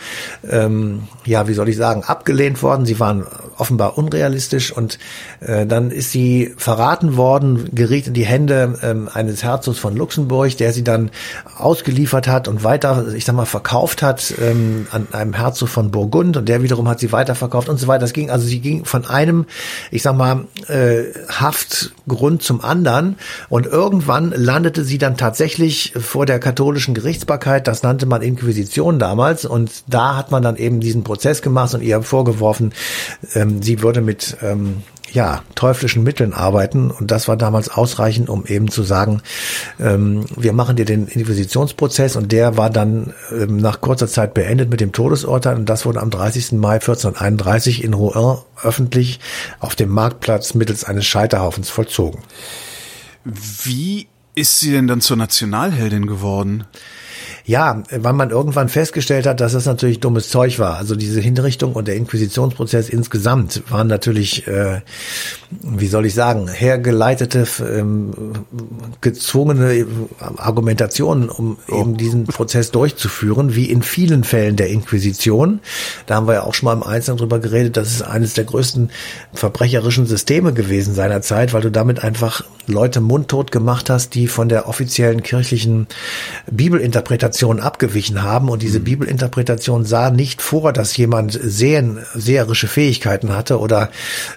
ähm, 0.48 1.04
ja, 1.24 1.48
wie 1.48 1.54
soll 1.54 1.68
ich 1.68 1.76
sagen, 1.76 2.02
abgelehnt 2.04 2.62
worden. 2.62 2.84
Sie 2.84 3.00
waren 3.00 3.26
offenbar 3.56 3.98
unrealistisch 3.98 4.72
und 4.72 4.98
äh, 5.40 5.66
dann 5.66 5.90
ist 5.90 6.12
sie 6.12 6.54
verraten 6.56 7.16
worden, 7.16 7.70
geriet 7.74 8.08
in 8.08 8.14
die 8.14 8.26
Hände 8.26 8.78
ähm, 8.82 9.08
eines 9.12 9.42
Herzogs 9.42 9.78
von 9.78 9.96
Luxemburg, 9.96 10.56
der 10.56 10.72
sie 10.72 10.84
dann 10.84 11.10
ausgeliefert 11.56 12.28
hat 12.28 12.48
und 12.48 12.57
weiter, 12.64 13.14
ich 13.14 13.24
sag 13.24 13.34
mal, 13.34 13.46
verkauft 13.46 14.02
hat 14.02 14.34
ähm, 14.40 14.86
an 14.90 15.08
einem 15.12 15.34
Herzog 15.34 15.68
von 15.68 15.90
Burgund 15.90 16.36
und 16.36 16.48
der 16.48 16.62
wiederum 16.62 16.88
hat 16.88 17.00
sie 17.00 17.12
weiterverkauft 17.12 17.68
und 17.68 17.78
so 17.78 17.86
weiter. 17.86 18.00
Das 18.00 18.12
ging, 18.12 18.30
also 18.30 18.46
sie 18.46 18.60
ging 18.60 18.84
von 18.84 19.06
einem, 19.06 19.46
ich 19.90 20.02
sag 20.02 20.16
mal, 20.16 20.46
äh, 20.68 21.04
Haftgrund 21.28 22.42
zum 22.42 22.62
anderen 22.62 23.16
und 23.48 23.66
irgendwann 23.66 24.32
landete 24.32 24.84
sie 24.84 24.98
dann 24.98 25.16
tatsächlich 25.16 25.92
vor 25.98 26.26
der 26.26 26.38
katholischen 26.38 26.94
Gerichtsbarkeit, 26.94 27.66
das 27.66 27.82
nannte 27.82 28.06
man 28.06 28.22
Inquisition 28.22 28.98
damals 28.98 29.44
und 29.44 29.70
da 29.86 30.16
hat 30.16 30.30
man 30.30 30.42
dann 30.42 30.56
eben 30.56 30.80
diesen 30.80 31.04
Prozess 31.04 31.42
gemacht 31.42 31.74
und 31.74 31.82
ihr 31.82 32.02
vorgeworfen, 32.02 32.72
ähm, 33.34 33.62
sie 33.62 33.82
würde 33.82 34.00
mit 34.00 34.36
ähm, 34.42 34.82
ja, 35.12 35.42
teuflischen 35.54 36.02
Mitteln 36.02 36.32
arbeiten. 36.32 36.90
Und 36.90 37.10
das 37.10 37.28
war 37.28 37.36
damals 37.36 37.68
ausreichend, 37.68 38.28
um 38.28 38.46
eben 38.46 38.70
zu 38.70 38.82
sagen, 38.82 39.22
ähm, 39.80 40.26
wir 40.36 40.52
machen 40.52 40.76
dir 40.76 40.84
den 40.84 41.06
Inquisitionsprozess 41.06 42.16
und 42.16 42.32
der 42.32 42.56
war 42.56 42.70
dann 42.70 43.14
ähm, 43.32 43.56
nach 43.56 43.80
kurzer 43.80 44.08
Zeit 44.08 44.34
beendet 44.34 44.70
mit 44.70 44.80
dem 44.80 44.92
Todesurteil 44.92 45.56
und 45.56 45.68
das 45.68 45.86
wurde 45.86 46.00
am 46.00 46.10
30. 46.10 46.52
Mai 46.52 46.74
1431 46.74 47.84
in 47.84 47.94
Rouen 47.94 48.38
öffentlich 48.62 49.20
auf 49.60 49.76
dem 49.76 49.90
Marktplatz 49.90 50.54
mittels 50.54 50.84
eines 50.84 51.06
Scheiterhaufens 51.06 51.70
vollzogen. 51.70 52.22
Wie 53.24 54.08
ist 54.34 54.60
sie 54.60 54.70
denn 54.70 54.86
dann 54.86 55.00
zur 55.00 55.16
Nationalheldin 55.16 56.06
geworden? 56.06 56.64
Ja, 57.48 57.82
weil 57.90 58.12
man 58.12 58.28
irgendwann 58.28 58.68
festgestellt 58.68 59.24
hat, 59.24 59.40
dass 59.40 59.54
das 59.54 59.64
natürlich 59.64 60.00
dummes 60.00 60.28
Zeug 60.28 60.58
war. 60.58 60.76
Also 60.76 60.94
diese 60.94 61.18
Hinrichtung 61.18 61.72
und 61.72 61.88
der 61.88 61.96
Inquisitionsprozess 61.96 62.90
insgesamt 62.90 63.62
waren 63.70 63.86
natürlich, 63.86 64.46
äh, 64.46 64.82
wie 65.62 65.86
soll 65.86 66.04
ich 66.04 66.12
sagen, 66.12 66.48
hergeleitete, 66.48 67.46
ähm, 67.62 68.34
gezwungene 69.00 69.86
Argumentationen, 70.36 71.30
um 71.30 71.56
oh. 71.70 71.80
eben 71.80 71.96
diesen 71.96 72.26
Prozess 72.26 72.70
durchzuführen, 72.70 73.54
wie 73.54 73.70
in 73.70 73.80
vielen 73.80 74.24
Fällen 74.24 74.56
der 74.56 74.68
Inquisition. 74.68 75.60
Da 76.04 76.16
haben 76.16 76.28
wir 76.28 76.34
ja 76.34 76.42
auch 76.42 76.52
schon 76.52 76.66
mal 76.66 76.74
im 76.74 76.82
Einzelnen 76.82 77.16
drüber 77.16 77.38
geredet, 77.38 77.78
das 77.78 77.92
ist 77.92 78.02
eines 78.02 78.34
der 78.34 78.44
größten 78.44 78.90
verbrecherischen 79.32 80.04
Systeme 80.04 80.52
gewesen 80.52 80.92
seiner 80.92 81.22
Zeit, 81.22 81.54
weil 81.54 81.62
du 81.62 81.70
damit 81.70 82.04
einfach 82.04 82.44
Leute 82.66 83.00
mundtot 83.00 83.50
gemacht 83.50 83.88
hast, 83.88 84.14
die 84.14 84.26
von 84.26 84.50
der 84.50 84.68
offiziellen 84.68 85.22
kirchlichen 85.22 85.86
Bibelinterpretation 86.50 87.37
Bibelinterpretation 87.38 87.60
abgewichen 87.60 88.22
haben 88.22 88.48
und 88.48 88.62
diese 88.62 88.80
mhm. 88.80 88.84
Bibelinterpretation 88.84 89.84
sah 89.84 90.10
nicht 90.10 90.42
vor, 90.42 90.72
dass 90.72 90.96
jemand 90.96 91.38
sehen, 91.40 91.98
seherische 92.14 92.68
Fähigkeiten 92.68 93.34
hatte 93.34 93.60
oder 93.60 93.90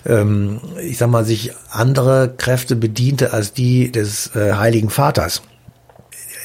ähm, 0.06 0.62
ich 0.82 0.98
sag 0.98 1.10
mal 1.10 1.26
sich 1.26 1.52
andere 1.70 2.34
Kräfte 2.38 2.76
bediente 2.76 3.34
als 3.34 3.54
die 3.54 3.92
des 3.92 4.36
äh, 4.36 4.54
Heiligen 4.54 4.90
Vaters 4.90 5.42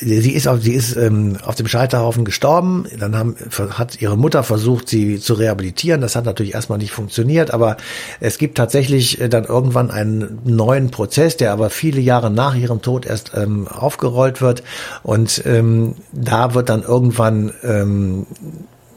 sie 0.01 0.33
ist 0.33 0.47
auf, 0.47 0.63
sie 0.63 0.75
ist 0.75 0.97
ähm, 0.97 1.37
auf 1.45 1.55
dem 1.55 1.67
Scheiterhaufen 1.67 2.25
gestorben. 2.25 2.87
Dann 2.99 3.17
haben, 3.17 3.37
hat 3.71 4.01
ihre 4.01 4.17
Mutter 4.17 4.43
versucht, 4.43 4.89
sie 4.89 5.19
zu 5.19 5.35
rehabilitieren. 5.35 6.01
Das 6.01 6.17
hat 6.17 6.25
natürlich 6.25 6.55
erstmal 6.55 6.79
nicht 6.79 6.93
funktioniert, 6.93 7.53
aber 7.53 7.77
es 8.21 8.39
gibt 8.39 8.57
tatsächlich 8.57 9.21
äh, 9.21 9.29
dann 9.29 9.45
irgendwann 9.45 9.91
einen 9.91 10.41
neuen 10.45 10.91
Prozess, 10.91 11.37
der 11.37 11.53
aber 11.53 11.71
viele 11.71 12.01
Jahre 12.01 12.31
nach 12.31 12.55
ihrem 12.55 12.83
Tod 12.83 13.07
erst 13.07 13.33
ähm, 13.35 13.69
aufgerollt 13.69 14.41
wird. 14.41 14.63
Und 15.03 15.43
ähm, 15.47 15.95
da 16.13 16.55
wird 16.55 16.69
dann 16.69 16.83
irgendwann 16.83 17.53
ähm, 17.63 18.27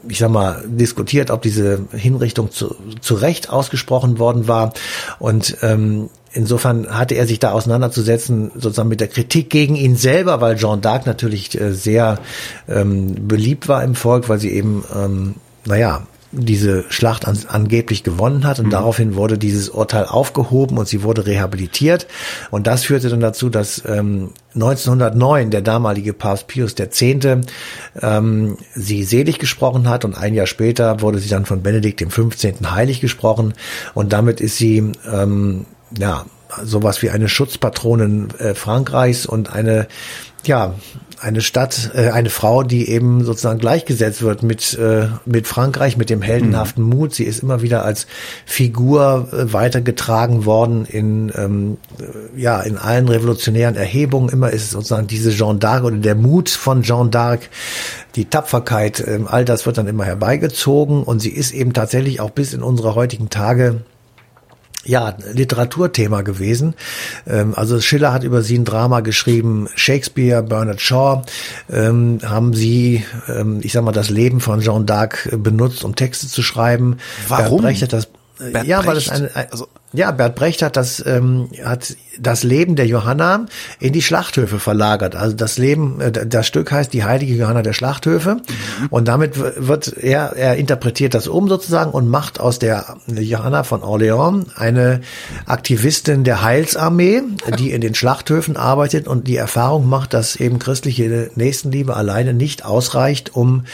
ich 0.08 0.18
sag 0.18 0.30
mal, 0.30 0.64
diskutiert, 0.66 1.30
ob 1.30 1.42
diese 1.42 1.86
Hinrichtung 1.92 2.50
zu, 2.50 2.76
zu 3.00 3.14
Recht 3.14 3.50
ausgesprochen 3.50 4.18
worden 4.18 4.48
war. 4.48 4.72
Und 5.18 5.58
ähm, 5.62 6.10
insofern 6.32 6.88
hatte 6.96 7.14
er 7.14 7.26
sich 7.26 7.38
da 7.38 7.52
auseinanderzusetzen, 7.52 8.50
sozusagen 8.54 8.88
mit 8.88 9.00
der 9.00 9.08
Kritik 9.08 9.50
gegen 9.50 9.76
ihn 9.76 9.96
selber, 9.96 10.40
weil 10.40 10.56
Jean 10.56 10.80
d'Arc 10.80 11.02
natürlich 11.06 11.60
äh, 11.60 11.72
sehr 11.72 12.18
ähm, 12.68 13.28
beliebt 13.28 13.68
war 13.68 13.82
im 13.84 13.94
Volk, 13.94 14.28
weil 14.28 14.38
sie 14.38 14.50
eben, 14.50 14.84
ähm, 14.94 15.34
naja, 15.64 16.06
diese 16.32 16.84
Schlacht 16.90 17.26
an, 17.26 17.38
angeblich 17.48 18.04
gewonnen 18.04 18.44
hat 18.44 18.58
und 18.60 18.66
mhm. 18.66 18.70
daraufhin 18.70 19.16
wurde 19.16 19.36
dieses 19.36 19.68
Urteil 19.68 20.04
aufgehoben 20.04 20.78
und 20.78 20.86
sie 20.86 21.02
wurde 21.02 21.26
rehabilitiert 21.26 22.06
und 22.50 22.66
das 22.66 22.84
führte 22.84 23.08
dann 23.08 23.20
dazu, 23.20 23.48
dass 23.48 23.82
ähm, 23.86 24.30
1909 24.54 25.50
der 25.50 25.62
damalige 25.62 26.12
Papst 26.12 26.46
Pius 26.46 26.74
X. 26.78 27.02
Ähm, 27.02 28.56
sie 28.74 29.02
selig 29.04 29.38
gesprochen 29.38 29.88
hat 29.88 30.04
und 30.04 30.16
ein 30.16 30.34
Jahr 30.34 30.46
später 30.46 31.00
wurde 31.00 31.18
sie 31.18 31.28
dann 31.28 31.46
von 31.46 31.62
Benedikt 31.62 32.00
dem 32.00 32.10
15. 32.10 32.70
heilig 32.70 33.00
gesprochen 33.00 33.54
und 33.94 34.12
damit 34.12 34.40
ist 34.40 34.56
sie 34.56 34.92
ähm, 35.10 35.66
ja, 35.98 36.24
sowas 36.62 37.02
wie 37.02 37.10
eine 37.10 37.28
Schutzpatronin 37.28 38.28
äh, 38.38 38.54
Frankreichs 38.54 39.26
und 39.26 39.52
eine, 39.52 39.88
ja, 40.44 40.74
eine 41.20 41.40
Stadt, 41.40 41.90
äh, 41.94 42.10
eine 42.10 42.30
Frau, 42.30 42.62
die 42.62 42.88
eben 42.88 43.24
sozusagen 43.24 43.58
gleichgesetzt 43.58 44.22
wird 44.22 44.42
mit, 44.42 44.76
äh, 44.78 45.08
mit 45.24 45.46
Frankreich, 45.46 45.96
mit 45.96 46.10
dem 46.10 46.22
heldenhaften 46.22 46.84
mhm. 46.84 46.90
Mut. 46.90 47.14
Sie 47.14 47.24
ist 47.24 47.42
immer 47.42 47.62
wieder 47.62 47.84
als 47.84 48.06
Figur 48.46 49.28
äh, 49.32 49.52
weitergetragen 49.52 50.46
worden 50.46 50.86
in, 50.86 51.32
ähm, 51.36 51.76
äh, 51.98 52.40
ja, 52.40 52.60
in 52.60 52.78
allen 52.78 53.08
revolutionären 53.08 53.76
Erhebungen. 53.76 54.30
Immer 54.30 54.50
ist 54.50 54.64
es 54.64 54.70
sozusagen 54.70 55.06
diese 55.06 55.30
Jeanne 55.30 55.58
d'Arc 55.58 55.82
oder 55.82 55.96
der 55.96 56.14
Mut 56.14 56.48
von 56.48 56.82
Jeanne 56.82 57.10
d'Arc, 57.10 57.40
die 58.16 58.24
Tapferkeit, 58.24 59.00
äh, 59.00 59.20
all 59.26 59.44
das 59.44 59.66
wird 59.66 59.78
dann 59.78 59.88
immer 59.88 60.04
herbeigezogen 60.04 61.02
und 61.02 61.20
sie 61.20 61.30
ist 61.30 61.52
eben 61.52 61.72
tatsächlich 61.72 62.20
auch 62.20 62.30
bis 62.30 62.54
in 62.54 62.62
unsere 62.62 62.94
heutigen 62.94 63.28
Tage 63.28 63.82
ja, 64.84 65.14
Literaturthema 65.32 66.22
gewesen. 66.22 66.74
Ähm, 67.26 67.54
also 67.54 67.80
Schiller 67.80 68.12
hat 68.12 68.24
über 68.24 68.42
sie 68.42 68.58
ein 68.58 68.64
Drama 68.64 69.00
geschrieben, 69.00 69.68
Shakespeare, 69.74 70.42
Bernard 70.42 70.80
Shaw 70.80 71.22
ähm, 71.70 72.18
haben 72.24 72.54
sie, 72.54 73.04
ähm, 73.28 73.60
ich 73.62 73.72
sag 73.72 73.84
mal, 73.84 73.92
das 73.92 74.10
Leben 74.10 74.40
von 74.40 74.60
Jean 74.60 74.86
d'Arc 74.86 75.36
benutzt, 75.36 75.84
um 75.84 75.94
Texte 75.94 76.28
zu 76.28 76.42
schreiben. 76.42 76.98
Warum? 77.28 77.62
Brecht 77.62 77.82
hat 77.82 77.92
das, 77.92 78.08
Bert 78.38 78.66
ja, 78.66 78.78
Brecht? 78.78 78.88
weil 78.88 78.96
es 78.96 79.08
eine, 79.10 79.36
ein, 79.36 79.50
also 79.50 79.68
ja, 79.92 80.10
Bert 80.12 80.36
Brecht 80.36 80.62
hat 80.62 80.76
das, 80.76 81.04
ähm, 81.04 81.48
hat 81.64 81.96
das 82.18 82.44
Leben 82.44 82.76
der 82.76 82.86
Johanna 82.86 83.46
in 83.80 83.92
die 83.92 84.02
Schlachthöfe 84.02 84.58
verlagert. 84.58 85.16
Also 85.16 85.34
das 85.34 85.58
Leben, 85.58 86.00
äh, 86.00 86.12
das 86.12 86.46
Stück 86.46 86.70
heißt 86.70 86.92
die 86.92 87.04
heilige 87.04 87.34
Johanna 87.34 87.62
der 87.62 87.72
Schlachthöfe. 87.72 88.36
Mhm. 88.36 88.86
Und 88.90 89.08
damit 89.08 89.36
wird 89.36 89.96
er, 89.96 90.36
er 90.36 90.56
interpretiert 90.56 91.14
das 91.14 91.26
um 91.26 91.48
sozusagen 91.48 91.90
und 91.90 92.08
macht 92.08 92.38
aus 92.38 92.58
der 92.58 92.96
Johanna 93.08 93.64
von 93.64 93.80
Orléans 93.80 94.46
eine 94.56 95.00
Aktivistin 95.46 96.22
der 96.22 96.42
Heilsarmee, 96.42 97.22
die 97.58 97.72
in 97.72 97.80
den 97.80 97.94
Schlachthöfen 97.94 98.56
arbeitet 98.56 99.08
und 99.08 99.26
die 99.26 99.36
Erfahrung 99.36 99.88
macht, 99.88 100.14
dass 100.14 100.36
eben 100.36 100.60
christliche 100.60 101.30
Nächstenliebe 101.34 101.96
alleine 101.96 102.32
nicht 102.32 102.64
ausreicht, 102.64 103.34
um 103.34 103.64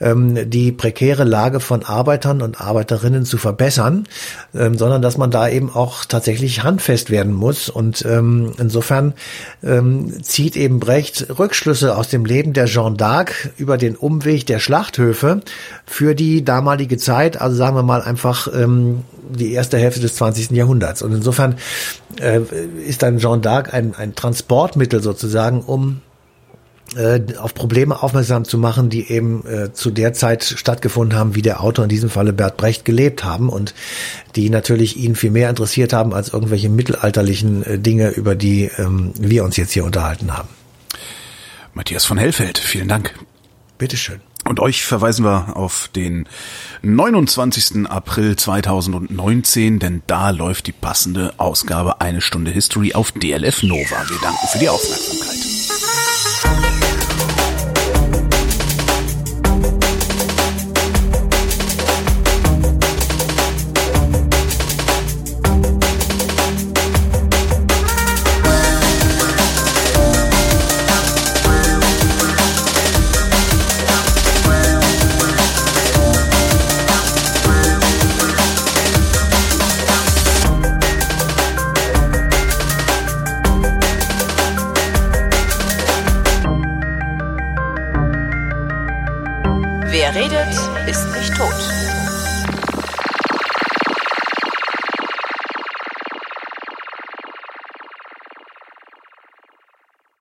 ähm, 0.00 0.50
die 0.50 0.72
prekäre 0.72 1.24
Lage 1.24 1.60
von 1.60 1.84
Arbeitern 1.84 2.42
und 2.42 2.60
Arbeiterinnen 2.60 3.24
zu 3.24 3.38
verbessern, 3.38 4.06
ähm, 4.54 4.76
sondern 4.76 5.00
dass 5.00 5.16
man 5.16 5.30
da 5.30 5.48
eben 5.54 5.70
auch 5.70 6.04
tatsächlich 6.04 6.62
handfest 6.62 7.10
werden 7.10 7.32
muss. 7.32 7.68
Und 7.68 8.04
ähm, 8.04 8.52
insofern 8.58 9.14
ähm, 9.62 10.22
zieht 10.22 10.56
eben 10.56 10.80
Brecht 10.80 11.38
Rückschlüsse 11.38 11.96
aus 11.96 12.08
dem 12.08 12.24
Leben 12.24 12.52
der 12.52 12.66
Jeanne 12.66 12.96
d'Arc 12.96 13.50
über 13.56 13.78
den 13.78 13.96
Umweg 13.96 14.46
der 14.46 14.58
Schlachthöfe 14.58 15.40
für 15.86 16.14
die 16.14 16.44
damalige 16.44 16.98
Zeit, 16.98 17.40
also 17.40 17.56
sagen 17.56 17.76
wir 17.76 17.82
mal 17.82 18.02
einfach 18.02 18.48
ähm, 18.54 19.04
die 19.28 19.52
erste 19.52 19.78
Hälfte 19.78 20.00
des 20.00 20.16
20. 20.16 20.50
Jahrhunderts. 20.50 21.02
Und 21.02 21.12
insofern 21.12 21.56
äh, 22.20 22.40
ist 22.86 23.02
dann 23.02 23.18
Jeanne 23.18 23.42
d'Arc 23.42 23.70
ein, 23.70 23.94
ein 23.94 24.14
Transportmittel 24.14 25.02
sozusagen, 25.02 25.60
um 25.62 26.00
auf 27.38 27.54
Probleme 27.54 28.02
aufmerksam 28.02 28.44
zu 28.44 28.58
machen, 28.58 28.88
die 28.88 29.10
eben 29.10 29.44
äh, 29.46 29.72
zu 29.72 29.90
der 29.90 30.12
Zeit 30.12 30.44
stattgefunden 30.44 31.18
haben, 31.18 31.34
wie 31.34 31.42
der 31.42 31.62
Autor 31.62 31.84
in 31.84 31.88
diesem 31.88 32.10
Falle 32.10 32.32
Bert 32.32 32.56
Brecht 32.56 32.84
gelebt 32.84 33.24
haben 33.24 33.48
und 33.48 33.74
die 34.36 34.50
natürlich 34.50 34.96
ihn 34.96 35.16
viel 35.16 35.30
mehr 35.30 35.50
interessiert 35.50 35.92
haben 35.92 36.14
als 36.14 36.28
irgendwelche 36.28 36.68
mittelalterlichen 36.68 37.64
äh, 37.64 37.78
Dinge, 37.78 38.10
über 38.10 38.34
die 38.34 38.70
ähm, 38.78 39.12
wir 39.18 39.44
uns 39.44 39.56
jetzt 39.56 39.72
hier 39.72 39.84
unterhalten 39.84 40.36
haben. 40.36 40.48
Matthias 41.72 42.04
von 42.04 42.18
Hellfeld, 42.18 42.58
vielen 42.58 42.88
Dank. 42.88 43.14
Bitteschön. 43.78 44.20
Und 44.44 44.60
euch 44.60 44.84
verweisen 44.84 45.24
wir 45.24 45.56
auf 45.56 45.88
den 45.96 46.28
29. 46.82 47.86
April 47.88 48.36
2019, 48.36 49.78
denn 49.78 50.02
da 50.06 50.30
läuft 50.30 50.66
die 50.66 50.72
passende 50.72 51.32
Ausgabe 51.38 52.00
Eine 52.00 52.20
Stunde 52.20 52.50
History 52.50 52.92
auf 52.92 53.12
DLF 53.12 53.62
Nova. 53.62 54.04
Wir 54.08 54.18
danken 54.20 54.46
für 54.52 54.58
die 54.58 54.68
Aufmerksamkeit. 54.68 55.53